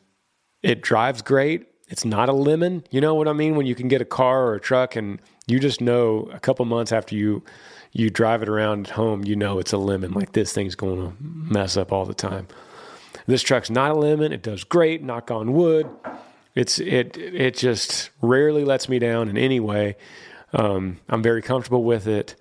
it 0.62 0.82
drives 0.82 1.22
great. 1.22 1.67
It's 1.88 2.06
not 2.06 2.30
a 2.30 2.34
lemon. 2.34 2.84
You 2.91 3.02
know 3.02 3.15
what 3.15 3.28
I 3.28 3.34
mean? 3.34 3.56
When 3.56 3.65
you 3.65 3.76
can 3.76 3.88
get 3.88 4.02
a 4.02 4.06
car 4.06 4.45
or 4.45 4.56
a 4.56 4.60
truck 4.60 4.95
and 4.95 5.19
you 5.48 5.60
just 5.60 5.82
know 5.82 6.30
a 6.32 6.39
couple 6.39 6.63
months 6.65 6.91
after 6.91 7.15
you 7.15 7.43
you 7.91 8.12
drive 8.12 8.43
it 8.43 8.50
around 8.50 8.86
at 8.86 8.93
home, 8.93 9.24
you 9.24 9.36
know 9.36 9.58
it's 9.58 9.74
a 9.74 9.78
lemon. 9.78 10.12
Like 10.12 10.34
this 10.34 10.54
thing's 10.54 10.76
going 10.76 10.98
to 10.98 11.15
mess 11.19 11.76
up 11.76 11.91
all 11.91 12.06
the 12.06 12.13
time. 12.13 12.48
This 13.26 13.41
truck's 13.41 13.72
not 13.72 13.89
a 13.91 13.95
lemon. 13.95 14.32
It 14.32 14.43
does 14.43 14.63
great. 14.63 15.02
Knock 15.02 15.32
on 15.32 15.54
wood. 15.54 15.89
It's 16.54 16.80
it 16.80 17.17
it 17.17 17.56
just 17.56 18.12
rarely 18.22 18.63
lets 18.63 18.88
me 18.88 19.00
down 19.00 19.28
in 19.28 19.38
any 19.38 19.60
way. 19.60 19.95
Um, 20.53 20.99
I'm 21.07 21.21
very 21.21 21.41
comfortable 21.41 21.83
with 21.83 22.07
it. 22.07 22.35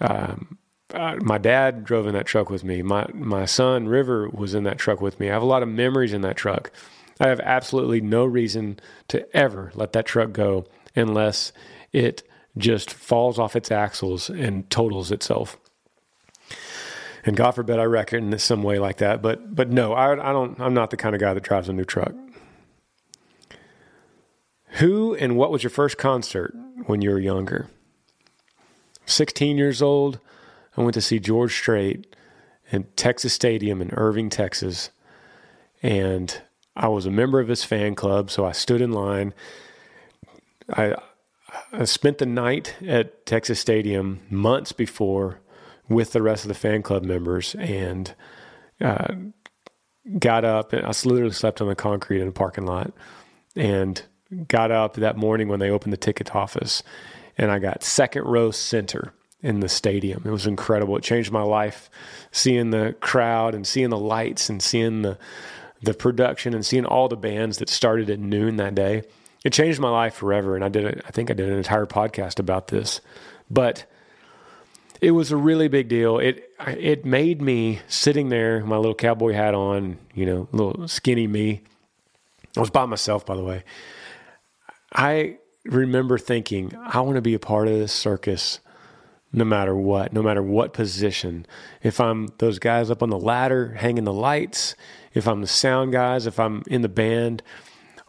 Um, 0.00 0.58
uh, 0.92 1.16
my 1.22 1.38
dad 1.38 1.84
drove 1.84 2.06
in 2.06 2.14
that 2.14 2.26
truck 2.26 2.50
with 2.50 2.64
me. 2.64 2.82
My 2.82 3.06
my 3.14 3.44
son 3.44 3.88
River 3.88 4.28
was 4.28 4.54
in 4.54 4.64
that 4.64 4.78
truck 4.78 5.00
with 5.00 5.18
me. 5.18 5.30
I 5.30 5.32
have 5.32 5.42
a 5.42 5.46
lot 5.46 5.62
of 5.62 5.68
memories 5.68 6.12
in 6.12 6.22
that 6.22 6.36
truck. 6.36 6.70
I 7.20 7.28
have 7.28 7.40
absolutely 7.40 8.00
no 8.00 8.24
reason 8.24 8.78
to 9.08 9.36
ever 9.36 9.70
let 9.74 9.92
that 9.92 10.06
truck 10.06 10.32
go 10.32 10.66
unless 10.94 11.52
it 11.92 12.22
just 12.58 12.92
falls 12.92 13.38
off 13.38 13.56
its 13.56 13.70
axles 13.70 14.28
and 14.28 14.68
totals 14.70 15.10
itself. 15.10 15.56
And 17.24 17.36
God 17.36 17.52
forbid 17.52 17.78
I 17.78 17.84
wreck 17.84 18.12
it 18.12 18.16
in 18.16 18.36
some 18.38 18.62
way 18.62 18.78
like 18.78 18.96
that. 18.98 19.22
But 19.22 19.54
but 19.54 19.70
no, 19.70 19.92
I, 19.94 20.12
I 20.12 20.32
don't. 20.32 20.60
I'm 20.60 20.74
not 20.74 20.90
the 20.90 20.96
kind 20.96 21.14
of 21.14 21.20
guy 21.20 21.32
that 21.32 21.42
drives 21.42 21.68
a 21.68 21.72
new 21.72 21.84
truck. 21.84 22.14
Who 24.76 25.14
and 25.14 25.36
what 25.36 25.52
was 25.52 25.62
your 25.62 25.70
first 25.70 25.98
concert 25.98 26.54
when 26.86 27.02
you 27.02 27.10
were 27.10 27.20
younger? 27.20 27.68
16 29.06 29.58
years 29.58 29.82
old. 29.82 30.18
I 30.76 30.82
went 30.82 30.94
to 30.94 31.00
see 31.00 31.18
George 31.18 31.54
Strait 31.54 32.14
in 32.70 32.84
Texas 32.96 33.32
Stadium 33.32 33.82
in 33.82 33.90
Irving, 33.92 34.30
Texas. 34.30 34.90
And 35.82 36.40
I 36.76 36.88
was 36.88 37.06
a 37.06 37.10
member 37.10 37.40
of 37.40 37.48
his 37.48 37.64
fan 37.64 37.94
club, 37.94 38.30
so 38.30 38.44
I 38.44 38.52
stood 38.52 38.80
in 38.80 38.92
line. 38.92 39.34
I 40.72 40.94
I 41.72 41.84
spent 41.84 42.18
the 42.18 42.26
night 42.26 42.76
at 42.86 43.26
Texas 43.26 43.60
Stadium 43.60 44.20
months 44.30 44.72
before 44.72 45.40
with 45.88 46.12
the 46.12 46.22
rest 46.22 46.44
of 46.44 46.48
the 46.48 46.54
fan 46.54 46.82
club 46.82 47.04
members 47.04 47.54
and 47.56 48.14
uh, 48.80 49.14
got 50.18 50.44
up 50.44 50.72
and 50.72 50.86
I 50.86 50.92
literally 51.04 51.32
slept 51.32 51.60
on 51.60 51.68
the 51.68 51.74
concrete 51.74 52.22
in 52.22 52.28
a 52.28 52.32
parking 52.32 52.64
lot 52.64 52.92
and 53.54 54.02
got 54.48 54.70
up 54.70 54.94
that 54.94 55.16
morning 55.16 55.48
when 55.48 55.60
they 55.60 55.70
opened 55.70 55.92
the 55.92 55.98
ticket 55.98 56.34
office 56.34 56.82
and 57.38 57.50
I 57.50 57.58
got 57.58 57.82
second 57.82 58.24
row 58.24 58.50
center 58.50 59.12
in 59.42 59.60
the 59.60 59.68
stadium. 59.68 60.22
It 60.24 60.30
was 60.30 60.46
incredible. 60.46 60.96
It 60.96 61.02
changed 61.02 61.32
my 61.32 61.42
life 61.42 61.90
seeing 62.30 62.70
the 62.70 62.94
crowd 63.00 63.54
and 63.54 63.66
seeing 63.66 63.90
the 63.90 63.98
lights 63.98 64.48
and 64.48 64.62
seeing 64.62 65.02
the 65.02 65.18
the 65.84 65.94
production 65.94 66.54
and 66.54 66.64
seeing 66.64 66.84
all 66.84 67.08
the 67.08 67.16
bands 67.16 67.58
that 67.58 67.68
started 67.68 68.08
at 68.08 68.20
noon 68.20 68.54
that 68.54 68.72
day 68.72 69.02
it 69.44 69.52
changed 69.52 69.80
my 69.80 69.90
life 69.90 70.14
forever. 70.14 70.54
And 70.54 70.64
I 70.64 70.68
did. 70.68 71.02
I 71.06 71.10
think 71.10 71.30
I 71.30 71.34
did 71.34 71.48
an 71.48 71.56
entire 71.56 71.86
podcast 71.86 72.38
about 72.38 72.68
this, 72.68 73.00
but 73.50 73.84
it 75.00 75.10
was 75.12 75.32
a 75.32 75.36
really 75.36 75.68
big 75.68 75.88
deal. 75.88 76.18
It, 76.18 76.48
it 76.60 77.04
made 77.04 77.42
me 77.42 77.80
sitting 77.88 78.28
there, 78.28 78.64
my 78.64 78.76
little 78.76 78.94
cowboy 78.94 79.32
hat 79.32 79.54
on, 79.54 79.98
you 80.14 80.26
know, 80.26 80.48
little 80.52 80.86
skinny 80.86 81.26
me. 81.26 81.62
I 82.56 82.60
was 82.60 82.70
by 82.70 82.86
myself, 82.86 83.26
by 83.26 83.34
the 83.34 83.42
way. 83.42 83.64
I 84.94 85.38
remember 85.64 86.18
thinking, 86.18 86.74
I 86.76 87.00
want 87.00 87.16
to 87.16 87.22
be 87.22 87.34
a 87.34 87.38
part 87.38 87.68
of 87.68 87.74
this 87.74 87.92
circus 87.92 88.60
no 89.32 89.44
matter 89.44 89.74
what, 89.74 90.12
no 90.12 90.22
matter 90.22 90.42
what 90.42 90.74
position. 90.74 91.46
If 91.82 92.00
I'm 92.00 92.28
those 92.38 92.58
guys 92.58 92.90
up 92.90 93.02
on 93.02 93.08
the 93.08 93.18
ladder 93.18 93.72
hanging 93.74 94.04
the 94.04 94.12
lights, 94.12 94.74
if 95.14 95.26
I'm 95.26 95.40
the 95.40 95.46
sound 95.46 95.92
guys, 95.92 96.26
if 96.26 96.38
I'm 96.38 96.62
in 96.66 96.82
the 96.82 96.88
band, 96.88 97.42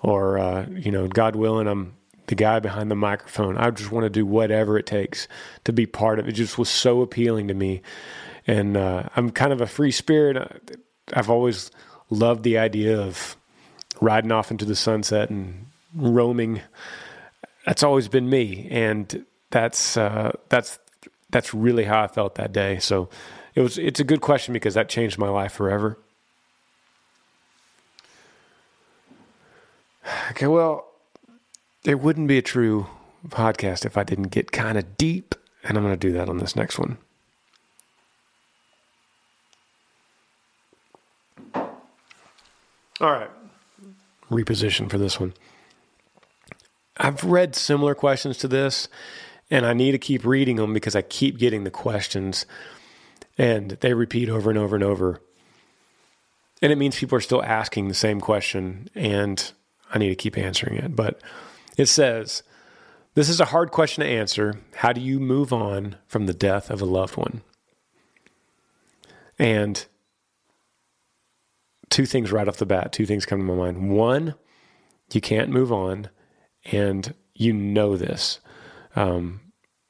or, 0.02 0.38
uh, 0.38 0.68
you 0.70 0.92
know, 0.92 1.08
God 1.08 1.38
willing, 1.38 1.68
I'm 1.68 1.96
the 2.28 2.36
guy 2.36 2.60
behind 2.60 2.92
the 2.92 2.96
microphone. 2.96 3.58
I 3.58 3.70
just 3.72 3.92
want 3.92 4.04
to 4.04 4.10
do 4.10 4.26
whatever 4.26 4.78
it 4.78 4.86
takes 4.86 5.28
to 5.64 5.72
be 5.72 5.86
part 5.86 6.20
of 6.20 6.28
it. 6.28 6.32
It 6.32 6.34
just 6.34 6.58
was 6.58 6.70
so 6.70 7.02
appealing 7.02 7.48
to 7.48 7.54
me. 7.54 7.82
And 8.46 8.76
uh, 8.76 9.04
I'm 9.16 9.30
kind 9.30 9.54
of 9.54 9.62
a 9.62 9.68
free 9.68 9.92
spirit. 9.92 10.78
I've 11.14 11.30
always 11.30 11.72
loved 12.10 12.44
the 12.44 12.58
idea 12.58 13.00
of 13.00 13.38
riding 14.02 14.32
off 14.32 14.52
into 14.52 14.66
the 14.66 14.76
sunset 14.76 15.30
and 15.30 15.63
roaming. 15.96 16.62
That's 17.66 17.84
always 17.84 18.08
been 18.08 18.30
me, 18.30 18.68
and 18.70 19.26
that's 19.52 19.98
uh, 19.98 20.34
that's 20.50 20.80
that's 21.30 21.54
really 21.54 21.86
how 21.86 22.04
I 22.04 22.08
felt 22.08 22.36
that 22.36 22.52
day. 22.52 22.80
So 22.80 23.10
it 23.56 23.62
was 23.62 23.78
it's 23.78 24.00
a 24.00 24.04
good 24.04 24.22
question 24.22 24.54
because 24.54 24.74
that 24.74 24.90
changed 24.90 25.18
my 25.18 25.30
life 25.30 25.54
forever. 25.54 25.98
Okay, 30.32 30.48
well, 30.48 30.86
it 31.86 32.00
wouldn't 32.00 32.28
be 32.28 32.38
a 32.38 32.42
true 32.42 32.88
podcast 33.30 33.86
if 33.86 33.98
I 33.98 34.04
didn't 34.04 34.30
get 34.30 34.52
kind 34.52 34.78
of 34.78 34.98
deep, 34.98 35.36
and 35.64 35.78
I'm 35.78 35.84
going 35.84 35.94
to 35.94 36.08
do 36.08 36.12
that 36.14 36.28
on 36.28 36.40
this 36.40 36.56
next 36.56 36.78
one. 36.78 36.98
All 43.02 43.12
right. 43.12 43.30
Reposition 44.30 44.90
for 44.90 44.98
this 44.98 45.20
one. 45.20 45.34
I've 46.98 47.24
read 47.24 47.56
similar 47.56 47.96
questions 47.96 48.38
to 48.40 48.48
this, 48.48 48.88
and 49.50 49.66
I 49.66 49.74
need 49.74 49.92
to 49.94 49.98
keep 49.98 50.26
reading 50.26 50.58
them 50.58 50.74
because 50.74 50.96
I 50.96 51.02
keep 51.02 51.38
getting 51.38 51.64
the 51.64 51.72
questions 51.72 52.46
and 53.38 53.72
they 53.82 53.94
repeat 53.94 54.30
over 54.30 54.50
and 54.50 54.60
over 54.60 54.76
and 54.76 54.84
over. 54.84 55.22
And 56.62 56.72
it 56.72 56.78
means 56.78 56.98
people 56.98 57.18
are 57.18 57.22
still 57.22 57.44
asking 57.44 57.88
the 57.88 57.94
same 57.94 58.22
question, 58.22 58.88
and 58.96 59.52
I 59.94 59.98
need 59.98 60.10
to 60.10 60.16
keep 60.16 60.38
answering 60.38 60.76
it. 60.76 60.96
But 60.96 61.22
it 61.78 61.88
says, 61.88 62.44
This 63.16 63.30
is 63.30 63.40
a 63.40 63.46
hard 63.46 63.72
question 63.72 64.04
to 64.04 64.10
answer. 64.10 64.60
How 64.76 64.94
do 64.94 65.02
you 65.02 65.20
move 65.20 65.52
on 65.52 65.98
from 66.08 66.26
the 66.26 66.34
death 66.34 66.70
of 66.70 66.82
a 66.82 66.86
loved 66.86 67.18
one? 67.18 67.42
And 69.38 69.86
two 71.90 72.06
things 72.06 72.32
right 72.32 72.48
off 72.48 72.58
the 72.58 72.66
bat. 72.66 72.94
Two 72.94 73.06
things 73.06 73.26
come 73.26 73.40
to 73.40 73.46
my 73.46 73.56
mind. 73.56 73.90
One, 73.90 74.36
you 75.12 75.22
can't 75.22 75.50
move 75.50 75.72
on, 75.72 76.10
and 76.66 77.14
you 77.36 77.54
know 77.54 77.98
this. 77.98 78.40
Um, 78.96 79.42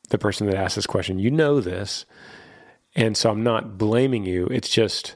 the 0.09 0.17
person 0.17 0.47
that 0.47 0.55
asked 0.55 0.75
this 0.75 0.88
question, 0.88 1.19
you 1.19 1.31
know 1.31 1.59
this, 1.59 2.05
and 2.95 3.17
so 3.17 3.31
I'm 3.31 3.43
not 3.43 3.77
blaming 3.77 4.25
you. 4.25 4.47
It's 4.47 4.69
just 4.69 5.15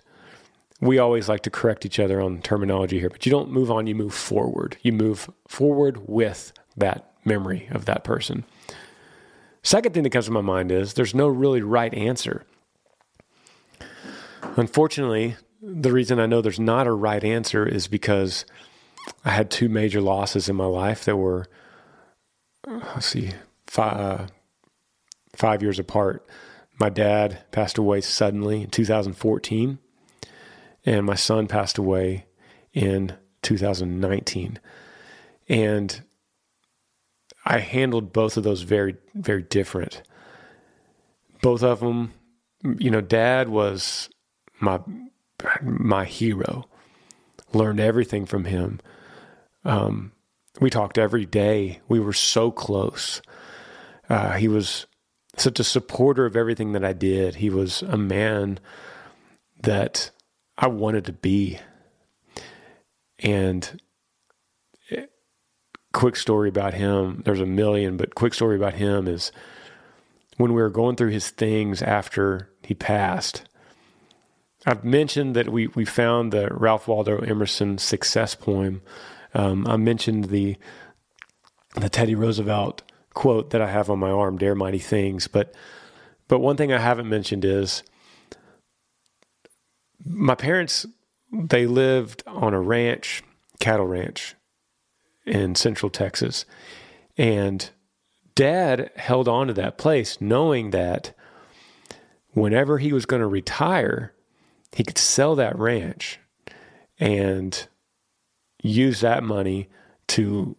we 0.79 0.99
always 0.99 1.27
like 1.27 1.41
to 1.41 1.49
correct 1.49 1.85
each 1.85 1.99
other 1.99 2.21
on 2.21 2.41
terminology 2.41 2.99
here, 2.99 3.09
but 3.09 3.25
you 3.25 3.31
don't 3.31 3.51
move 3.51 3.71
on, 3.71 3.87
you 3.87 3.95
move 3.95 4.13
forward. 4.13 4.77
You 4.81 4.93
move 4.93 5.29
forward 5.47 6.07
with 6.07 6.53
that 6.75 7.11
memory 7.25 7.67
of 7.71 7.85
that 7.85 8.03
person. 8.03 8.43
Second 9.63 9.93
thing 9.93 10.03
that 10.03 10.11
comes 10.11 10.25
to 10.25 10.31
my 10.31 10.41
mind 10.41 10.71
is 10.71 10.93
there's 10.93 11.15
no 11.15 11.27
really 11.27 11.61
right 11.61 11.93
answer. 11.93 12.45
Unfortunately, 14.55 15.35
the 15.61 15.91
reason 15.91 16.19
I 16.19 16.25
know 16.25 16.41
there's 16.41 16.59
not 16.59 16.87
a 16.87 16.93
right 16.93 17.23
answer 17.23 17.65
is 17.65 17.87
because 17.87 18.45
I 19.23 19.31
had 19.31 19.49
two 19.49 19.69
major 19.69 20.01
losses 20.01 20.49
in 20.49 20.55
my 20.55 20.65
life 20.65 21.05
that 21.05 21.17
were, 21.17 21.47
let's 22.65 23.07
see, 23.07 23.31
five, 23.67 23.97
uh, 23.99 24.27
five 25.35 25.61
years 25.61 25.79
apart. 25.79 26.25
My 26.79 26.89
dad 26.89 27.43
passed 27.51 27.77
away 27.77 28.01
suddenly 28.01 28.61
in 28.63 28.69
2014, 28.69 29.79
and 30.85 31.05
my 31.05 31.15
son 31.15 31.47
passed 31.47 31.77
away 31.77 32.25
in 32.73 33.13
2019. 33.41 34.59
And 35.49 36.01
I 37.45 37.59
handled 37.59 38.13
both 38.13 38.37
of 38.37 38.43
those 38.43 38.61
very, 38.61 38.97
very 39.15 39.41
different. 39.41 40.03
Both 41.41 41.63
of 41.63 41.79
them, 41.79 42.13
you 42.77 42.91
know, 42.91 43.01
dad 43.01 43.49
was 43.49 44.09
my 44.59 44.79
my 45.61 46.05
hero. 46.05 46.65
Learned 47.53 47.79
everything 47.79 48.25
from 48.25 48.45
him. 48.45 48.79
Um, 49.67 50.13
we 50.59 50.69
talked 50.69 50.97
every 50.97 51.25
day. 51.25 51.81
We 51.87 51.99
were 51.99 52.13
so 52.13 52.51
close. 52.51 53.21
Uh, 54.09 54.33
he 54.37 54.47
was 54.47 54.87
such 55.35 55.59
a 55.59 55.63
supporter 55.63 56.25
of 56.25 56.35
everything 56.35 56.71
that 56.71 56.85
I 56.85 56.93
did. 56.93 57.35
He 57.35 57.49
was 57.49 57.81
a 57.83 57.97
man 57.97 58.59
that 59.61 60.09
I 60.57 60.67
wanted 60.67 61.05
to 61.05 61.13
be. 61.13 61.59
And 63.19 63.81
eh, 64.89 65.05
quick 65.93 66.15
story 66.15 66.49
about 66.49 66.73
him, 66.73 67.21
there's 67.25 67.41
a 67.41 67.45
million, 67.45 67.97
but 67.97 68.15
quick 68.15 68.33
story 68.33 68.55
about 68.55 68.73
him 68.73 69.07
is 69.07 69.31
when 70.37 70.53
we 70.53 70.61
were 70.61 70.69
going 70.69 70.95
through 70.95 71.09
his 71.09 71.29
things 71.29 71.81
after 71.81 72.49
he 72.63 72.73
passed, 72.73 73.43
I've 74.65 74.83
mentioned 74.83 75.35
that 75.35 75.49
we, 75.49 75.67
we 75.67 75.85
found 75.85 76.31
the 76.31 76.47
Ralph 76.51 76.87
Waldo 76.87 77.19
Emerson 77.19 77.77
success 77.77 78.33
poem. 78.33 78.81
Um, 79.37 79.67
I 79.67 79.77
mentioned 79.77 80.25
the 80.25 80.57
the 81.75 81.89
Teddy 81.89 82.15
Roosevelt 82.15 82.81
quote 83.13 83.51
that 83.51 83.61
I 83.61 83.69
have 83.69 83.89
on 83.89 83.99
my 83.99 84.09
arm, 84.09 84.37
"Dare 84.37 84.55
mighty 84.55 84.79
things." 84.79 85.27
But 85.27 85.53
but 86.27 86.39
one 86.39 86.57
thing 86.57 86.73
I 86.73 86.79
haven't 86.79 87.07
mentioned 87.07 87.45
is 87.45 87.83
my 90.03 90.33
parents. 90.33 90.87
They 91.31 91.67
lived 91.67 92.23
on 92.25 92.53
a 92.53 92.61
ranch, 92.61 93.21
cattle 93.59 93.85
ranch, 93.85 94.35
in 95.25 95.53
Central 95.55 95.91
Texas, 95.91 96.45
and 97.17 97.69
Dad 98.33 98.89
held 98.95 99.27
on 99.27 99.47
to 99.47 99.53
that 99.53 99.77
place, 99.77 100.19
knowing 100.19 100.71
that 100.71 101.13
whenever 102.31 102.79
he 102.79 102.91
was 102.91 103.05
going 103.05 103.21
to 103.21 103.27
retire 103.27 104.13
he 104.75 104.83
could 104.83 104.97
sell 104.97 105.35
that 105.35 105.57
ranch 105.57 106.19
and 106.99 107.67
use 108.61 109.01
that 109.01 109.23
money 109.23 109.69
to 110.07 110.55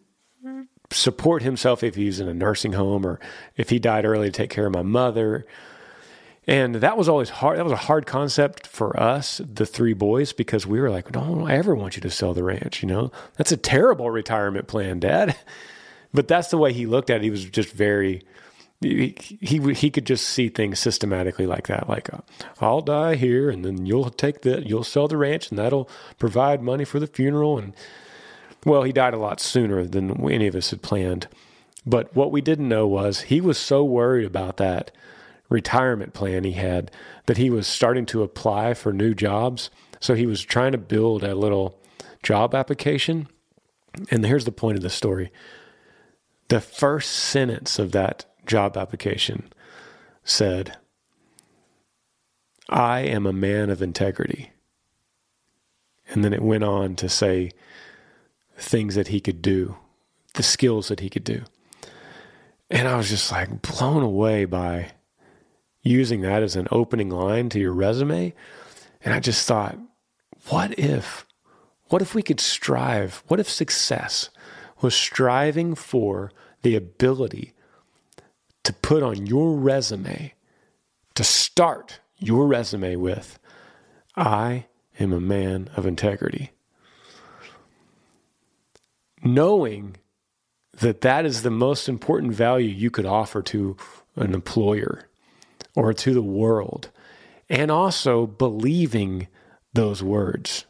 support 0.91 1.43
himself 1.43 1.83
if 1.83 1.95
he's 1.95 2.21
in 2.21 2.29
a 2.29 2.35
nursing 2.35 2.73
home 2.73 3.05
or 3.05 3.21
if 3.57 3.71
he 3.71 3.79
died 3.79 4.05
early 4.05 4.29
to 4.29 4.33
take 4.33 4.51
care 4.51 4.67
of 4.67 4.73
my 4.73 4.83
mother. 4.83 5.47
And 6.47 6.77
that 6.77 6.97
was 6.97 7.11
always 7.11 7.29
hard. 7.29 7.59
That 7.59 7.65
was 7.65 7.73
a 7.73 7.77
hard 7.77 8.07
concept 8.07 8.67
for 8.67 8.99
us, 8.99 9.43
the 9.45 9.67
three 9.67 9.93
boys, 9.93 10.33
because 10.33 10.67
we 10.67 10.81
were 10.81 10.91
like, 10.91 11.13
don't 11.13 11.47
I 11.49 11.57
ever 11.57 11.75
want 11.75 11.97
you 11.97 12.03
to 12.03 12.11
sell 12.11 12.33
the 12.33 12.43
ranch. 12.43 12.83
You 12.83 12.89
know, 12.89 13.13
that's 13.37 13.53
a 13.53 13.57
terrible 13.57 14.11
retirement 14.11 14.67
plan, 14.67 15.01
Dad. 15.01 15.37
But 16.11 16.27
that's 16.27 16.49
the 16.49 16.57
way 16.57 16.73
he 16.73 16.87
looked 16.87 17.11
at 17.11 17.17
it. 17.17 17.23
He 17.23 17.31
was 17.31 17.45
just 17.45 17.71
very 17.71 18.23
he, 18.81 19.15
he 19.41 19.75
he 19.75 19.91
could 19.91 20.07
just 20.07 20.27
see 20.29 20.49
things 20.49 20.79
systematically 20.79 21.47
like 21.47 21.67
that 21.67 21.89
like 21.89 22.13
uh, 22.15 22.19
i'll 22.61 22.81
die 22.81 23.17
here 23.17 23.51
and 23.51 23.65
then 23.65 23.85
you'll 23.87 24.11
take 24.11 24.43
the 24.43 24.63
you'll 24.67 24.85
sell 24.85 25.09
the 25.09 25.17
ranch 25.17 25.51
and 25.51 25.59
that'll 25.59 25.91
provide 26.19 26.63
money 26.63 26.85
for 26.85 27.01
the 27.01 27.07
funeral. 27.07 27.59
And 27.59 27.75
well 28.65 28.85
he 28.85 28.93
died 28.93 29.15
a 29.15 29.19
lot 29.19 29.41
sooner 29.41 29.85
than 29.85 30.31
any 30.31 30.47
of 30.47 30.55
us 30.55 30.71
had 30.71 30.83
planned. 30.83 31.27
But 31.85 32.15
what 32.15 32.31
we 32.31 32.41
didn't 32.41 32.69
know 32.69 32.87
was 32.87 33.23
he 33.23 33.41
was 33.41 33.59
so 33.59 33.85
worried 33.85 34.27
about 34.27 34.59
that 34.59 34.91
retirement 35.49 36.13
plan 36.13 36.45
he 36.45 36.53
had 36.53 36.91
that 37.27 37.39
he 37.39 37.51
was 37.51 37.67
starting 37.67 38.07
to 38.07 38.23
apply 38.23 38.75
for 38.75 38.93
new 38.93 39.15
jobs. 39.15 39.71
So 39.99 40.15
he 40.15 40.27
was 40.27 40.43
trying 40.43 40.73
to 40.73 40.79
build 40.79 41.25
a 41.25 41.35
little 41.35 41.81
job 42.23 42.55
application. 42.55 43.29
And 44.11 44.25
here's 44.25 44.45
the 44.45 44.53
point 44.53 44.77
of 44.77 44.83
the 44.83 44.91
story. 44.91 45.33
The 46.49 46.61
first 46.61 47.11
sentence 47.11 47.79
of 47.79 47.93
that 47.93 48.27
job 48.49 48.77
application 48.77 49.53
said, 50.25 50.77
I 52.69 53.01
am 53.01 53.27
a 53.27 53.33
man 53.33 53.71
of 53.71 53.81
integrity. 53.81 54.51
And 56.09 56.25
then 56.25 56.33
it 56.33 56.43
went 56.43 56.65
on 56.65 56.97
to 56.97 57.09
say 57.09 57.53
things 58.57 58.95
that 58.95 59.09
he 59.09 59.21
could 59.21 59.41
do, 59.41 59.77
the 60.35 60.43
skills 60.43 60.89
that 60.89 61.01
he 61.01 61.09
could 61.09 61.25
do. 61.25 61.45
And 62.71 62.89
I 62.89 62.97
was 62.97 63.09
just 63.09 63.31
like 63.31 63.63
blown 63.63 64.03
away 64.03 64.45
by 64.45 64.93
using 65.83 66.21
that 66.23 66.43
as 66.43 66.57
an 66.57 66.69
opening 66.71 67.09
line 67.09 67.49
to 67.51 67.61
your 67.61 67.73
resume. 67.73 68.35
And 69.05 69.15
I 69.15 69.21
just 69.21 69.47
thought, 69.47 69.79
what 70.49 70.79
if, 70.79 71.27
what 71.87 72.03
if 72.03 72.15
we 72.15 72.23
could 72.23 72.41
strive? 72.41 73.23
What 73.29 73.41
if 73.41 73.49
success 73.49 74.29
was 74.81 74.95
striving 74.95 75.75
for 75.75 76.31
the 76.63 76.77
ability 76.77 77.55
to 78.65 78.73
put 78.73 79.03
on 79.03 79.27
your 79.27 79.57
resume, 79.57 80.35
to 81.15 81.25
start 81.25 82.01
your 82.19 82.47
resume 82.47 82.97
with, 82.97 83.39
I 84.17 84.67
am 84.99 85.13
a 85.13 85.21
man 85.21 85.71
of 85.77 85.87
integrity. 85.87 86.51
Knowing 89.23 89.97
that 90.79 91.01
that 91.01 91.27
is 91.27 91.43
the 91.43 91.51
most 91.51 91.89
important 91.89 92.33
value 92.33 92.69
you 92.69 92.91
could 92.91 93.07
offer 93.07 93.43
to 93.43 93.77
an 94.17 94.35
employer 94.35 95.09
or 95.75 95.93
to 95.93 96.15
the 96.15 96.23
world 96.23 96.91
and 97.49 97.71
also 97.71 98.27
believing 98.27 99.29
those 99.73 100.03
words 100.03 100.65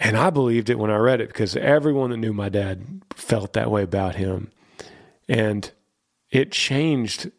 and 0.00 0.16
I 0.16 0.30
believed 0.30 0.70
it 0.70 0.78
when 0.78 0.90
I 0.90 0.96
read 0.96 1.20
it 1.20 1.28
because 1.28 1.56
everyone 1.56 2.10
that 2.10 2.18
knew 2.18 2.32
my 2.32 2.48
dad 2.48 3.02
felt 3.14 3.54
that 3.54 3.70
way 3.70 3.82
about 3.82 4.14
him. 4.14 4.50
And 5.28 5.70
it 6.30 6.52
changed 6.52 7.30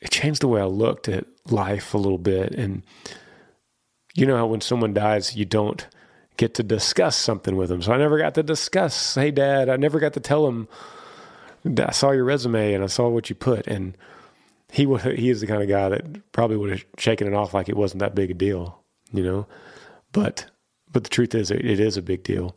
it 0.00 0.10
changed 0.10 0.42
the 0.42 0.48
way 0.48 0.60
I 0.60 0.66
looked 0.66 1.08
at 1.08 1.26
life 1.50 1.94
a 1.94 1.98
little 1.98 2.18
bit. 2.18 2.52
And 2.52 2.82
you 4.14 4.26
know 4.26 4.36
how 4.36 4.46
when 4.46 4.60
someone 4.60 4.94
dies, 4.94 5.36
you 5.36 5.44
don't 5.44 5.86
get 6.36 6.54
to 6.54 6.62
discuss 6.62 7.16
something 7.16 7.56
with 7.56 7.70
them. 7.70 7.80
So 7.82 7.92
I 7.92 7.96
never 7.96 8.18
got 8.18 8.34
to 8.34 8.42
discuss, 8.42 9.14
hey 9.14 9.30
dad, 9.30 9.68
I 9.68 9.76
never 9.76 9.98
got 9.98 10.12
to 10.14 10.20
tell 10.20 10.46
him 10.46 10.68
I 11.64 11.90
saw 11.92 12.12
your 12.12 12.24
resume 12.24 12.74
and 12.74 12.84
I 12.84 12.86
saw 12.86 13.08
what 13.08 13.28
you 13.30 13.36
put. 13.36 13.66
And 13.66 13.96
he 14.70 14.86
would 14.86 15.00
he 15.18 15.30
is 15.30 15.40
the 15.40 15.46
kind 15.46 15.62
of 15.62 15.68
guy 15.68 15.88
that 15.88 16.32
probably 16.32 16.56
would 16.56 16.70
have 16.70 16.84
shaken 16.98 17.26
it 17.26 17.34
off 17.34 17.54
like 17.54 17.68
it 17.68 17.76
wasn't 17.76 18.00
that 18.00 18.14
big 18.14 18.30
a 18.30 18.34
deal, 18.34 18.82
you 19.12 19.22
know. 19.22 19.46
But 20.12 20.46
but 20.92 21.04
the 21.04 21.10
truth 21.10 21.34
is, 21.34 21.50
it 21.50 21.80
is 21.80 21.96
a 21.96 22.02
big 22.02 22.22
deal. 22.22 22.54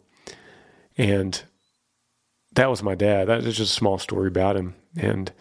And 0.97 1.41
that 2.53 2.69
was 2.69 2.83
my 2.83 2.95
dad. 2.95 3.27
That 3.27 3.43
was 3.43 3.57
just 3.57 3.71
a 3.71 3.75
small 3.75 3.97
story 3.97 4.27
about 4.27 4.55
him. 4.55 4.75
And 4.97 5.31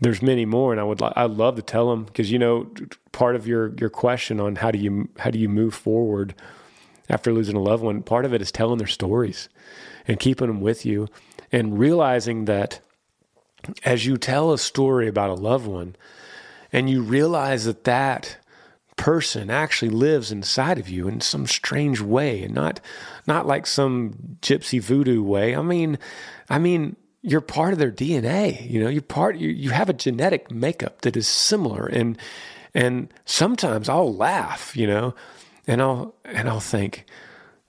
there's 0.00 0.22
many 0.22 0.44
more, 0.44 0.72
and 0.72 0.80
I 0.80 0.84
would 0.84 1.02
I'd 1.02 1.30
love 1.30 1.56
to 1.56 1.62
tell 1.62 1.90
them 1.90 2.04
because 2.04 2.30
you 2.30 2.38
know 2.38 2.70
part 3.12 3.34
of 3.34 3.46
your 3.46 3.74
your 3.78 3.90
question 3.90 4.40
on 4.40 4.56
how 4.56 4.70
do 4.70 4.78
you 4.78 5.08
how 5.18 5.30
do 5.30 5.38
you 5.38 5.48
move 5.48 5.74
forward 5.74 6.34
after 7.08 7.32
losing 7.32 7.56
a 7.56 7.60
loved 7.60 7.82
one. 7.82 8.02
Part 8.02 8.24
of 8.24 8.32
it 8.32 8.42
is 8.42 8.52
telling 8.52 8.78
their 8.78 8.86
stories 8.86 9.48
and 10.06 10.20
keeping 10.20 10.46
them 10.46 10.60
with 10.60 10.86
you, 10.86 11.08
and 11.50 11.78
realizing 11.78 12.44
that 12.44 12.80
as 13.84 14.06
you 14.06 14.16
tell 14.16 14.52
a 14.52 14.58
story 14.58 15.08
about 15.08 15.30
a 15.30 15.34
loved 15.34 15.66
one, 15.66 15.96
and 16.72 16.88
you 16.88 17.02
realize 17.02 17.64
that 17.64 17.84
that 17.84 18.36
person 18.96 19.48
actually 19.48 19.90
lives 19.90 20.32
inside 20.32 20.78
of 20.78 20.88
you 20.88 21.06
in 21.08 21.20
some 21.20 21.46
strange 21.46 22.00
way 22.00 22.42
and 22.42 22.54
not 22.54 22.80
not 23.26 23.46
like 23.46 23.66
some 23.66 24.38
gypsy 24.42 24.80
voodoo 24.80 25.22
way. 25.22 25.56
I 25.56 25.62
mean, 25.62 25.98
I 26.50 26.58
mean, 26.58 26.96
you're 27.28 27.40
part 27.40 27.72
of 27.72 27.78
their 27.78 27.92
DNA, 27.92 28.68
you 28.70 28.82
know, 28.82 28.88
you're 28.88 29.02
part 29.02 29.36
you, 29.36 29.48
you 29.48 29.70
have 29.70 29.88
a 29.88 29.92
genetic 29.92 30.50
makeup 30.50 31.02
that 31.02 31.16
is 31.16 31.28
similar 31.28 31.86
and 31.86 32.18
and 32.74 33.12
sometimes 33.24 33.88
I'll 33.88 34.14
laugh, 34.14 34.76
you 34.76 34.86
know, 34.86 35.14
and 35.66 35.82
I'll 35.82 36.14
and 36.24 36.48
I'll 36.48 36.60
think, 36.60 37.06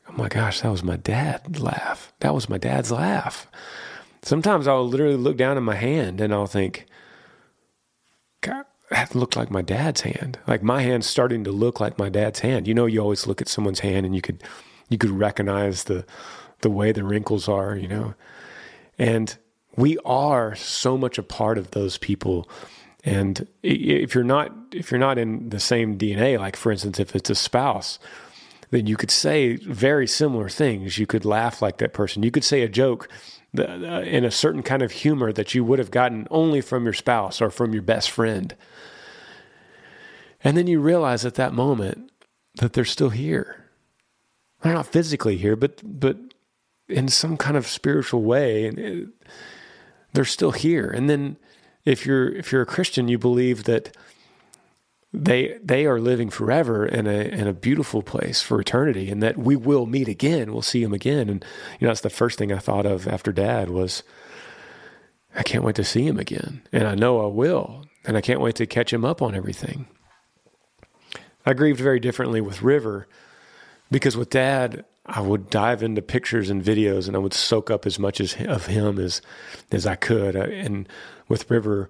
"Oh 0.08 0.13
my 0.13 0.28
gosh, 0.28 0.62
that 0.62 0.72
was 0.72 0.84
my 0.84 0.98
dad 0.98 1.60
laugh. 1.60 2.13
That 2.19 2.34
was 2.34 2.50
my 2.50 2.58
dad's 2.58 2.91
laugh." 2.91 3.48
Sometimes 4.22 4.67
I'll 4.67 4.88
literally 4.88 5.15
look 5.15 5.38
down 5.38 5.58
at 5.58 5.63
my 5.63 5.76
hand 5.76 6.19
and 6.19 6.34
I'll 6.34 6.45
think, 6.45 6.86
God, 8.41 8.65
that 8.89 9.15
looked 9.15 9.38
like 9.38 9.50
my 9.50 9.62
dad's 9.62 10.02
hand. 10.02 10.38
Like 10.45 10.62
my 10.62 10.82
hand's 10.82 11.08
starting 11.08 11.43
to 11.45 11.52
look 11.52 11.80
like 11.80 11.98
my 11.98 12.10
dad's 12.10 12.39
hand. 12.39 12.67
You 12.67 12.74
know, 12.74 12.86
you 12.86 13.00
always 13.00 13.28
look 13.28 13.41
at 13.41 13.48
someone's 13.48 13.80
hand 13.80 14.06
and 14.06 14.13
you 14.15 14.22
could 14.22 14.43
you 14.89 14.98
could 14.98 15.12
recognize 15.12 15.86
the 15.86 16.06
the 16.62 16.69
way 16.69 16.91
the 16.91 17.04
wrinkles 17.04 17.48
are, 17.48 17.76
you 17.76 17.88
know. 17.88 18.13
And 18.98 19.38
we 19.79 19.97
are 19.99 20.55
so 20.55 20.97
much 20.97 21.17
a 21.17 21.23
part 21.23 21.57
of 21.57 21.71
those 21.71 21.97
people. 21.97 22.49
And 23.05 23.47
if 23.63 24.13
you're 24.13 24.25
not 24.25 24.53
if 24.73 24.91
you're 24.91 24.99
not 24.99 25.17
in 25.17 25.49
the 25.49 25.59
same 25.59 25.97
DNA, 25.97 26.37
like 26.37 26.57
for 26.57 26.71
instance, 26.71 26.99
if 26.99 27.15
it's 27.15 27.29
a 27.29 27.35
spouse, 27.35 27.97
then 28.71 28.87
you 28.87 28.97
could 28.97 29.09
say 29.09 29.55
very 29.55 30.05
similar 30.05 30.49
things. 30.49 30.97
You 30.97 31.07
could 31.07 31.23
laugh 31.23 31.61
like 31.61 31.77
that 31.77 31.93
person. 31.93 32.23
You 32.23 32.31
could 32.31 32.43
say 32.43 32.61
a 32.61 32.67
joke 32.67 33.07
in 33.53 34.25
a 34.25 34.31
certain 34.31 34.63
kind 34.63 34.81
of 34.81 34.91
humor 34.91 35.31
that 35.31 35.55
you 35.55 35.63
would 35.63 35.79
have 35.79 35.91
gotten 35.91 36.27
only 36.29 36.59
from 36.59 36.83
your 36.83 36.93
spouse 36.93 37.41
or 37.41 37.49
from 37.49 37.73
your 37.73 37.81
best 37.81 38.11
friend. 38.11 38.55
And 40.43 40.57
then 40.57 40.67
you 40.67 40.81
realize 40.81 41.25
at 41.25 41.35
that 41.35 41.53
moment 41.53 42.11
that 42.55 42.73
they're 42.73 42.85
still 42.85 43.11
here. 43.11 43.65
They're 44.61 44.73
not 44.73 44.87
physically 44.87 45.37
here, 45.37 45.55
but 45.55 45.81
but 45.83 46.17
in 46.89 47.07
some 47.07 47.37
kind 47.37 47.55
of 47.55 47.65
spiritual 47.65 48.23
way, 48.23 48.65
and 48.65 48.77
it, 48.77 49.07
they're 50.13 50.26
still 50.26 50.52
here. 50.52 50.89
And 50.89 51.10
then 51.10 51.38
if 51.86 52.06
you're 52.06 52.30
if 52.30 52.52
you're 52.52 52.62
a 52.62 52.67
Christian, 52.67 53.08
you 53.08 53.17
believe 53.17 53.63
that 53.65 53.95
they 55.12 55.58
they 55.63 55.86
are 55.86 56.00
living 56.00 56.30
forever 56.30 56.86
in 56.86 57.08
a 57.08 57.19
in 57.19 57.48
a 57.48 57.54
beautiful 57.54 58.02
place 58.02 58.41
for 58.41 58.60
eternity, 58.60 59.10
and 59.10 59.24
that 59.24 59.38
we 59.38 59.56
will 59.56 59.86
meet 59.86 60.08
again. 60.08 60.52
We'll 60.52 60.62
see 60.62 60.84
them 60.84 60.93
again. 60.93 61.30
And 61.30 61.43
you 61.80 61.86
know, 61.86 61.89
that's 61.89 62.02
the 62.02 62.10
first 62.10 62.38
thing 62.38 62.52
I 62.52 62.60
thought 62.60 62.86
of 62.86 63.08
after 63.08 63.32
Dad 63.32 63.69
was, 63.69 64.04
I 65.36 65.43
can't 65.43 65.63
wait 65.63 65.76
to 65.76 65.84
see 65.84 66.06
him 66.06 66.19
again, 66.19 66.62
and 66.72 66.88
I 66.88 66.95
know 66.95 67.24
I 67.24 67.28
will, 67.28 67.86
and 68.06 68.17
I 68.17 68.22
can't 68.22 68.41
wait 68.41 68.56
to 68.56 68.65
catch 68.65 68.93
him 68.93 69.06
up 69.06 69.22
on 69.22 69.36
everything. 69.36 69.88
I 71.45 71.54
grieved 71.54 71.80
very 71.80 72.00
differently 72.00 72.41
with 72.41 72.62
River 72.62 73.08
because 73.89 74.15
with 74.15 74.30
Dad, 74.30 74.86
I 75.10 75.22
would 75.22 75.50
dive 75.50 75.82
into 75.84 76.02
pictures 76.02 76.50
and 76.50 76.63
videos, 76.63 77.08
and 77.08 77.15
I 77.15 77.19
would 77.19 77.34
soak 77.34 77.72
up 77.72 77.86
as 77.86 77.98
much 77.98 78.22
as 78.22 78.36
of 78.48 78.67
him 78.67 79.00
as 79.00 79.22
as 79.72 79.86
I 79.86 79.95
could. 79.95 80.36
And 80.36 80.88
with 81.28 81.50
River, 81.50 81.89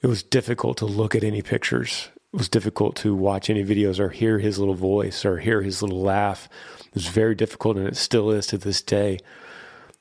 it 0.00 0.06
was 0.06 0.22
difficult 0.22 0.78
to 0.78 0.86
look 0.86 1.14
at 1.14 1.24
any 1.24 1.42
pictures 1.42 2.08
it 2.32 2.36
was 2.36 2.48
difficult 2.48 2.94
to 2.96 3.14
watch 3.14 3.48
any 3.48 3.64
videos 3.64 3.98
or 3.98 4.10
hear 4.10 4.38
his 4.38 4.58
little 4.58 4.74
voice 4.74 5.24
or 5.24 5.38
hear 5.38 5.62
his 5.62 5.80
little 5.80 6.02
laugh. 6.02 6.48
It 6.80 6.94
was 6.94 7.06
very 7.06 7.34
difficult, 7.34 7.78
and 7.78 7.88
it 7.88 7.96
still 7.96 8.30
is 8.30 8.46
to 8.48 8.58
this 8.58 8.82
day. 8.82 9.18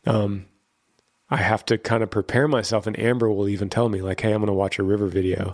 Um, 0.05 0.45
I 1.29 1.37
have 1.37 1.63
to 1.65 1.77
kind 1.77 2.03
of 2.03 2.09
prepare 2.09 2.49
myself, 2.49 2.85
and 2.85 2.99
Amber 2.99 3.29
will 3.29 3.47
even 3.47 3.69
tell 3.69 3.87
me, 3.87 4.01
like, 4.01 4.19
hey, 4.19 4.33
I'm 4.33 4.39
going 4.39 4.47
to 4.47 4.53
watch 4.53 4.77
a 4.77 4.83
River 4.83 5.07
video. 5.07 5.53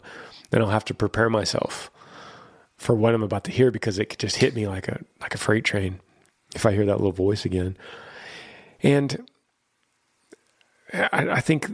and 0.51 0.63
I'll 0.63 0.69
have 0.69 0.85
to 0.85 0.95
prepare 0.95 1.29
myself 1.29 1.91
for 2.75 2.95
what 2.95 3.13
I'm 3.13 3.23
about 3.23 3.43
to 3.45 3.51
hear 3.51 3.69
because 3.69 3.99
it 3.99 4.05
could 4.05 4.19
just 4.19 4.37
hit 4.37 4.55
me 4.55 4.67
like 4.67 4.87
a 4.87 5.03
like 5.21 5.35
a 5.35 5.37
freight 5.37 5.63
train 5.63 5.99
if 6.55 6.65
I 6.65 6.73
hear 6.73 6.85
that 6.85 6.97
little 6.97 7.11
voice 7.11 7.45
again. 7.45 7.77
And 8.81 9.27
I, 10.93 11.29
I 11.29 11.39
think 11.39 11.69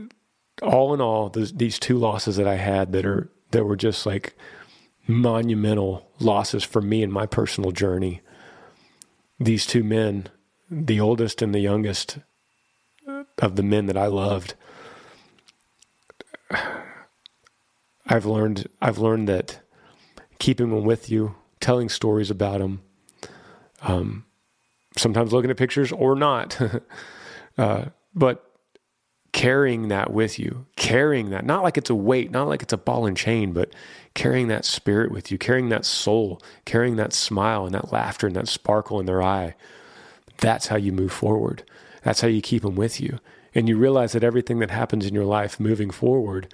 all 0.61 0.93
in 0.93 1.01
all, 1.01 1.29
these 1.29 1.79
two 1.79 1.97
losses 1.97 2.35
that 2.37 2.47
I 2.47 2.55
had 2.55 2.91
that 2.93 3.05
are 3.05 3.29
that 3.51 3.65
were 3.65 3.75
just 3.75 4.05
like 4.05 4.35
monumental 5.07 6.07
losses 6.19 6.63
for 6.63 6.81
me 6.81 7.01
in 7.01 7.11
my 7.11 7.25
personal 7.25 7.71
journey. 7.71 8.21
These 9.39 9.65
two 9.65 9.83
men, 9.83 10.29
the 10.69 10.99
oldest 10.99 11.41
and 11.41 11.53
the 11.53 11.59
youngest 11.59 12.19
of 13.39 13.55
the 13.55 13.63
men 13.63 13.87
that 13.87 13.97
I 13.97 14.05
loved, 14.05 14.53
I've 18.05 18.25
learned 18.25 18.67
I've 18.81 18.99
learned 18.99 19.27
that 19.29 19.61
keeping 20.37 20.69
them 20.69 20.83
with 20.83 21.09
you, 21.09 21.35
telling 21.59 21.89
stories 21.89 22.29
about 22.29 22.59
them, 22.59 22.81
um, 23.81 24.25
sometimes 24.99 25.33
looking 25.33 25.51
at 25.51 25.57
pictures 25.57 25.91
or 25.91 26.15
not, 26.15 26.59
uh, 27.57 27.85
but 28.13 28.45
carrying 29.31 29.89
that 29.89 30.11
with 30.11 30.39
you, 30.39 30.65
carrying 30.75 31.29
that, 31.29 31.45
not 31.45 31.63
like 31.63 31.77
it's 31.77 31.89
a 31.89 31.95
weight, 31.95 32.31
not 32.31 32.47
like 32.47 32.63
it's 32.63 32.73
a 32.73 32.77
ball 32.77 33.05
and 33.05 33.15
chain, 33.15 33.53
but 33.53 33.73
carrying 34.13 34.47
that 34.47 34.65
spirit 34.65 35.11
with 35.11 35.31
you, 35.31 35.37
carrying 35.37 35.69
that 35.69 35.85
soul, 35.85 36.41
carrying 36.65 36.95
that 36.95 37.13
smile 37.13 37.65
and 37.65 37.75
that 37.75 37.91
laughter 37.91 38.27
and 38.27 38.35
that 38.35 38.47
sparkle 38.47 38.99
in 38.99 39.05
their 39.05 39.21
eye. 39.21 39.55
That's 40.37 40.67
how 40.67 40.77
you 40.77 40.91
move 40.91 41.11
forward. 41.11 41.63
That's 42.03 42.21
how 42.21 42.27
you 42.27 42.41
keep 42.41 42.63
them 42.63 42.75
with 42.75 42.99
you. 42.99 43.19
And 43.53 43.67
you 43.67 43.77
realize 43.77 44.13
that 44.13 44.23
everything 44.23 44.59
that 44.59 44.71
happens 44.71 45.05
in 45.05 45.13
your 45.13 45.25
life 45.25 45.59
moving 45.59 45.91
forward, 45.91 46.53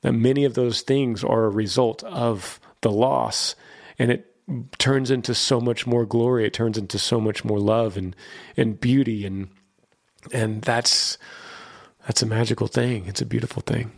that 0.00 0.12
many 0.12 0.44
of 0.44 0.54
those 0.54 0.82
things 0.82 1.22
are 1.22 1.44
a 1.44 1.50
result 1.50 2.02
of 2.04 2.58
the 2.80 2.90
loss. 2.90 3.54
And 3.98 4.10
it 4.10 4.31
turns 4.78 5.10
into 5.10 5.34
so 5.34 5.60
much 5.60 5.86
more 5.86 6.06
glory. 6.06 6.46
It 6.46 6.52
turns 6.52 6.78
into 6.78 6.98
so 6.98 7.20
much 7.20 7.44
more 7.44 7.58
love 7.58 7.96
and, 7.96 8.14
and 8.56 8.80
beauty. 8.80 9.24
And, 9.24 9.48
and 10.32 10.62
that's, 10.62 11.18
that's 12.06 12.22
a 12.22 12.26
magical 12.26 12.66
thing. 12.66 13.06
It's 13.06 13.20
a 13.20 13.26
beautiful 13.26 13.62
thing. 13.62 13.92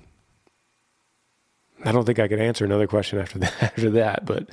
I 1.84 1.92
don't 1.92 2.04
think 2.04 2.18
I 2.18 2.28
could 2.28 2.40
answer 2.40 2.64
another 2.64 2.86
question 2.86 3.18
after 3.18 3.38
that, 3.40 3.62
after 3.62 3.90
that, 3.90 4.24
but 4.24 4.48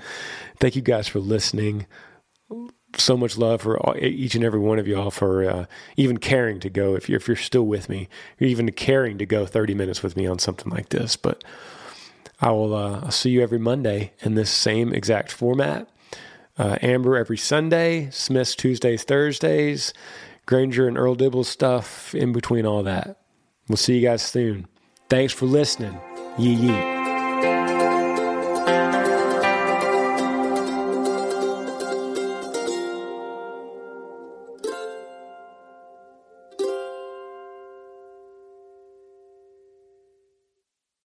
thank 0.59 0.75
you 0.75 0.81
guys 0.81 1.07
for 1.07 1.19
listening. 1.19 1.87
So 2.97 3.15
much 3.15 3.37
love 3.37 3.61
for 3.61 3.79
all, 3.79 3.95
each 3.97 4.35
and 4.35 4.43
every 4.43 4.59
one 4.59 4.77
of 4.77 4.87
y'all 4.87 5.11
for 5.11 5.49
uh, 5.49 5.65
even 5.95 6.17
caring 6.17 6.59
to 6.59 6.69
go. 6.69 6.95
If 6.95 7.07
you're, 7.07 7.17
if 7.17 7.27
you're 7.27 7.37
still 7.37 7.65
with 7.65 7.87
me, 7.87 8.09
you're 8.37 8.49
even 8.49 8.69
caring 8.73 9.17
to 9.19 9.25
go 9.25 9.45
30 9.45 9.73
minutes 9.73 10.03
with 10.03 10.17
me 10.17 10.27
on 10.27 10.39
something 10.39 10.69
like 10.69 10.89
this. 10.89 11.15
But 11.15 11.43
I 12.41 12.51
will 12.51 12.73
uh, 12.73 13.01
I'll 13.03 13.11
see 13.11 13.29
you 13.29 13.41
every 13.41 13.59
Monday 13.59 14.13
in 14.21 14.35
this 14.35 14.49
same 14.49 14.93
exact 14.93 15.31
format. 15.31 15.87
Uh, 16.57 16.77
Amber 16.81 17.15
every 17.15 17.37
Sunday, 17.37 18.09
Smith's 18.11 18.55
Tuesdays, 18.55 19.03
Thursdays, 19.03 19.93
Granger 20.45 20.87
and 20.87 20.97
Earl 20.97 21.15
Dibble 21.15 21.43
stuff 21.43 22.13
in 22.13 22.33
between 22.33 22.65
all 22.65 22.83
that. 22.83 23.17
We'll 23.67 23.77
see 23.77 23.95
you 23.95 24.01
guys 24.01 24.21
soon. 24.21 24.67
Thanks 25.09 25.33
for 25.33 25.45
listening. 25.45 25.97
Yee 26.37 26.53
yee. 26.53 26.90